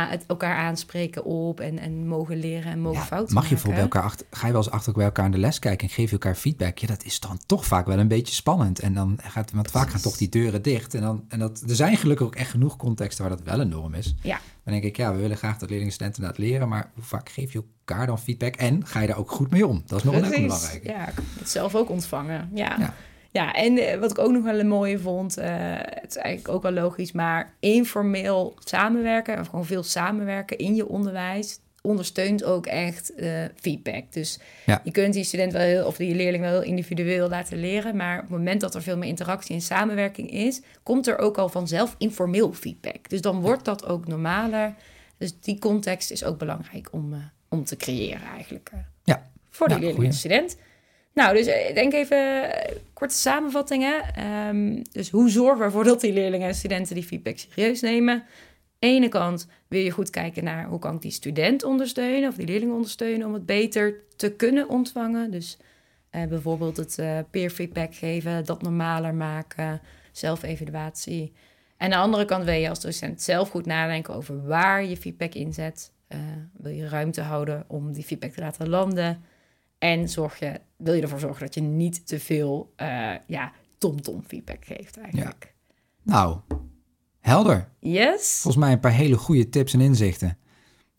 het 0.00 0.24
elkaar 0.26 0.56
aanspreken 0.56 1.24
op 1.24 1.60
en, 1.60 1.78
en 1.78 2.06
mogen 2.06 2.36
leren 2.36 2.72
en 2.72 2.80
mogen 2.80 3.00
Ja, 3.00 3.06
fouten 3.06 3.34
mag 3.34 3.42
je 3.44 3.48
maken. 3.48 3.64
voor 3.64 3.72
bij 3.74 3.82
elkaar 3.82 4.02
achter, 4.02 4.26
ga 4.30 4.46
je 4.46 4.52
wel 4.52 4.62
eens 4.62 4.70
achter 4.70 4.92
bij 4.92 5.04
elkaar 5.04 5.24
in 5.24 5.30
de 5.30 5.38
les 5.38 5.58
kijken 5.58 5.88
en 5.88 5.94
geef 5.94 6.06
je 6.06 6.12
elkaar 6.12 6.34
feedback? 6.34 6.78
Ja, 6.78 6.86
dat 6.86 7.04
is 7.04 7.20
dan 7.20 7.38
toch 7.46 7.66
vaak 7.66 7.86
wel 7.86 7.98
een 7.98 8.08
beetje 8.08 8.34
spannend. 8.34 8.80
En 8.80 8.94
dan 8.94 9.18
gaat, 9.22 9.50
want 9.52 9.70
vaak 9.70 9.90
gaan 9.90 10.00
toch 10.00 10.16
die 10.16 10.28
deuren 10.28 10.62
dicht. 10.62 10.94
En, 10.94 11.00
dan, 11.02 11.24
en 11.28 11.38
dat, 11.38 11.62
er 11.68 11.76
zijn 11.76 11.96
gelukkig 11.96 12.26
ook 12.26 12.34
echt 12.34 12.50
genoeg 12.50 12.76
contexten 12.76 13.24
waar 13.24 13.36
dat 13.36 13.46
wel 13.46 13.60
een 13.60 13.68
norm 13.68 13.94
is. 13.94 14.14
Ja, 14.22 14.40
Dan 14.64 14.72
denk 14.72 14.84
ik, 14.84 14.96
ja, 14.96 15.12
we 15.14 15.20
willen 15.20 15.36
graag 15.36 15.52
dat 15.52 15.60
leerlingen 15.60 15.86
en 15.86 15.92
studenten 15.92 16.22
dat 16.22 16.38
leren, 16.38 16.68
maar 16.68 16.90
hoe 16.94 17.04
vaak 17.04 17.28
geef 17.28 17.52
je 17.52 17.62
elkaar 17.86 18.06
dan 18.06 18.18
feedback? 18.18 18.54
En 18.56 18.86
ga 18.86 19.00
je 19.00 19.06
daar 19.06 19.18
ook 19.18 19.30
goed 19.30 19.50
mee 19.50 19.66
om? 19.66 19.82
Dat 19.86 19.98
is 19.98 20.04
nog 20.04 20.14
een 20.14 20.22
hele 20.24 20.34
precies. 20.46 20.46
belangrijke. 20.60 20.88
Ja, 20.88 21.22
het 21.38 21.50
zelf 21.50 21.74
ook 21.74 21.90
ontvangen. 21.90 22.50
Ja. 22.54 22.76
Ja. 22.78 22.94
Ja. 23.32 23.52
en 23.52 23.78
eh, 23.78 23.98
wat 23.98 24.10
ik 24.10 24.18
ook 24.18 24.30
nog 24.32 24.42
wel 24.44 24.58
een 24.58 24.68
mooie 24.68 24.98
vond, 24.98 25.36
eh, 25.36 25.50
het 25.78 26.10
is 26.10 26.16
eigenlijk 26.16 26.54
ook 26.54 26.62
wel 26.62 26.72
logisch, 26.72 27.12
maar 27.12 27.52
informeel 27.60 28.54
samenwerken, 28.64 29.38
of 29.40 29.46
gewoon 29.48 29.66
veel 29.66 29.82
samenwerken 29.82 30.58
in 30.58 30.74
je 30.74 30.88
onderwijs, 30.88 31.58
ondersteunt 31.82 32.44
ook 32.44 32.66
echt 32.66 33.14
eh, 33.14 33.30
feedback. 33.60 34.04
Dus 34.12 34.38
Ja. 34.66 34.80
je 34.84 34.90
kunt 34.90 35.14
die 35.14 35.24
student 35.24 35.52
wel 35.52 35.62
heel, 35.62 35.86
of 35.86 35.96
die 35.96 36.14
leerling 36.14 36.42
wel 36.42 36.52
heel 36.52 36.62
individueel 36.70 37.28
laten 37.28 37.60
leren, 37.60 37.96
maar 37.96 38.14
op 38.16 38.20
het 38.22 38.30
moment 38.30 38.60
dat 38.60 38.74
er 38.74 38.82
veel 38.82 38.96
meer 38.96 39.08
interactie 39.08 39.54
en 39.54 39.60
samenwerking 39.60 40.30
is, 40.30 40.60
komt 40.82 41.06
er 41.06 41.18
ook 41.18 41.38
al 41.38 41.48
vanzelf 41.48 41.94
informeel 41.98 42.52
feedback. 42.52 43.08
Dus 43.08 43.20
dan 43.20 43.40
wordt 43.40 43.64
dat 43.64 43.86
ook 43.86 44.06
normaler. 44.06 44.74
Dus 45.18 45.40
die 45.40 45.58
context 45.58 46.10
is 46.10 46.24
ook 46.24 46.38
belangrijk 46.38 46.88
om, 46.92 47.30
om 47.48 47.64
te 47.64 47.76
creëren 47.76 48.26
eigenlijk. 48.36 48.70
Ja, 49.04 49.30
voor 49.50 49.68
de 49.68 49.78
leerling 49.78 50.04
en 50.04 50.12
student. 50.12 50.56
Nou, 51.14 51.36
dus 51.36 51.46
eh, 51.46 51.68
ik 51.68 51.74
denk 51.74 51.92
even 51.92 52.52
eh, 52.52 52.76
korte 52.92 53.14
samenvattingen. 53.14 54.14
Ehm, 54.14 54.82
dus 54.92 55.10
hoe 55.10 55.30
zorgen 55.30 55.58
we 55.58 55.64
ervoor 55.64 55.84
dat 55.84 56.00
die 56.00 56.12
leerlingen 56.12 56.48
en 56.48 56.54
studenten 56.54 56.94
die 56.94 57.04
feedback 57.04 57.38
serieus 57.38 57.80
nemen? 57.80 58.24
ene 58.82 59.08
kant 59.08 59.48
wil 59.68 59.80
je 59.80 59.90
goed 59.90 60.10
kijken 60.10 60.44
naar 60.44 60.66
hoe 60.66 60.78
kan 60.78 60.94
ik 60.94 61.00
die 61.00 61.10
student 61.10 61.64
ondersteunen 61.64 62.28
of 62.28 62.34
die 62.34 62.46
leerling 62.46 62.72
ondersteunen 62.72 63.26
om 63.26 63.32
het 63.32 63.46
beter 63.46 63.94
te 64.16 64.32
kunnen 64.32 64.68
ontvangen. 64.68 65.30
Dus 65.30 65.58
eh, 66.10 66.24
bijvoorbeeld 66.24 66.76
het 66.76 66.98
eh, 66.98 67.18
peer 67.30 67.50
feedback 67.50 67.94
geven, 67.94 68.44
dat 68.44 68.62
normaler 68.62 69.14
maken, 69.14 69.80
zelfevaluatie. 70.12 71.32
En 71.76 71.84
aan 71.84 71.90
de 71.90 71.96
andere 71.96 72.24
kant 72.24 72.44
wil 72.44 72.54
je 72.54 72.68
als 72.68 72.80
docent 72.80 73.22
zelf 73.22 73.50
goed 73.50 73.66
nadenken 73.66 74.14
over 74.14 74.46
waar 74.46 74.84
je 74.84 74.96
feedback 74.96 75.34
inzet. 75.34 75.92
Eh, 76.08 76.18
wil 76.52 76.72
je 76.72 76.88
ruimte 76.88 77.20
houden 77.20 77.64
om 77.68 77.92
die 77.92 78.04
feedback 78.04 78.32
te 78.32 78.40
laten 78.40 78.68
landen? 78.68 79.24
En 79.82 80.08
zorg 80.08 80.38
je, 80.38 80.60
wil 80.76 80.94
je 80.94 81.02
ervoor 81.02 81.18
zorgen 81.18 81.40
dat 81.40 81.54
je 81.54 81.60
niet 81.60 82.06
te 82.06 82.20
veel 82.20 82.72
eh 82.76 83.14
ja, 83.26 83.52
tom-tom 83.78 84.22
feedback 84.26 84.64
geeft 84.64 84.98
eigenlijk. 84.98 85.54
Nou, 86.02 86.38
helder. 87.20 87.68
Yes? 87.78 88.38
Volgens 88.40 88.64
mij 88.64 88.72
een 88.72 88.80
paar 88.80 88.92
hele 88.92 89.16
goede 89.16 89.48
tips 89.48 89.72
en 89.72 89.80
inzichten. 89.80 90.38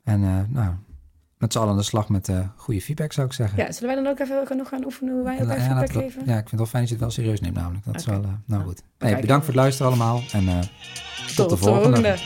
En 0.04 0.24
eh, 0.24 0.40
nou, 0.48 0.74
met 1.38 1.52
z'n 1.52 1.58
allen 1.60 1.72
aan 1.72 1.78
de 1.78 1.84
slag 1.84 2.10
met 2.10 2.30
eh, 2.30 2.48
goede 2.56 2.82
feedback 2.82 3.14
zou 3.14 3.28
ik 3.28 3.34
zeggen. 3.34 3.58
Ja, 3.58 3.72
zullen 3.72 3.96
wij 3.96 4.04
dan 4.04 4.12
ook 4.12 4.20
even 4.20 4.58
nog 4.58 4.68
gaan 4.68 4.86
oefenen 4.86 5.14
hoe 5.14 5.24
wij 5.24 5.34
Ja, 5.34 5.40
elkaar 5.40 5.58
ja, 5.58 5.64
feedback 5.64 6.04
geven? 6.04 6.26
ja, 6.26 6.38
ik 6.38 6.50
vind 6.50 6.50
het 6.50 6.60
wel 6.60 6.66
fijn 6.66 6.82
dat 6.82 6.90
je 6.92 6.96
het 6.96 7.04
wel 7.04 7.14
serieus 7.14 7.42
neemt 7.42 7.56
namelijk. 7.56 7.86
Dat 7.86 7.96
is 7.96 8.06
wel, 8.06 8.24
nou 8.46 8.64
goed. 8.64 8.84
Hey, 8.98 9.20
bedankt 9.20 9.46
voor 9.46 9.54
het 9.54 9.64
luisteren 9.64 9.92
allemaal 9.92 10.22
en 10.32 10.70
tot, 11.36 11.50
de 11.50 11.58
volgende. 11.58 12.18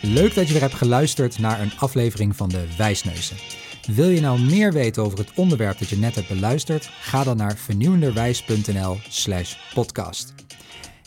Leuk 0.00 0.34
dat 0.34 0.46
je 0.46 0.52
weer 0.52 0.62
hebt 0.62 0.74
geluisterd 0.74 1.38
naar 1.38 1.60
een 1.60 1.72
aflevering 1.78 2.36
van 2.36 2.48
de 2.48 2.74
Wijsneuzen. 2.76 3.53
Wil 3.86 4.08
je 4.08 4.20
nou 4.20 4.40
meer 4.40 4.72
weten 4.72 5.02
over 5.02 5.18
het 5.18 5.32
onderwerp 5.34 5.78
dat 5.78 5.88
je 5.88 5.96
net 5.96 6.14
hebt 6.14 6.28
beluisterd? 6.28 6.90
Ga 7.00 7.24
dan 7.24 7.36
naar 7.36 7.56
vernieuwenderwijs.nl 7.56 8.98
slash 9.08 9.54
podcast. 9.74 10.34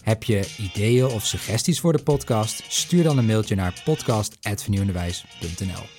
Heb 0.01 0.23
je 0.23 0.49
ideeën 0.57 1.05
of 1.05 1.25
suggesties 1.25 1.79
voor 1.79 1.93
de 1.93 2.03
podcast? 2.03 2.63
Stuur 2.67 3.03
dan 3.03 3.17
een 3.17 3.25
mailtje 3.25 3.55
naar 3.55 3.81
podcast.vernieuwenderwijs.nl 3.83 5.96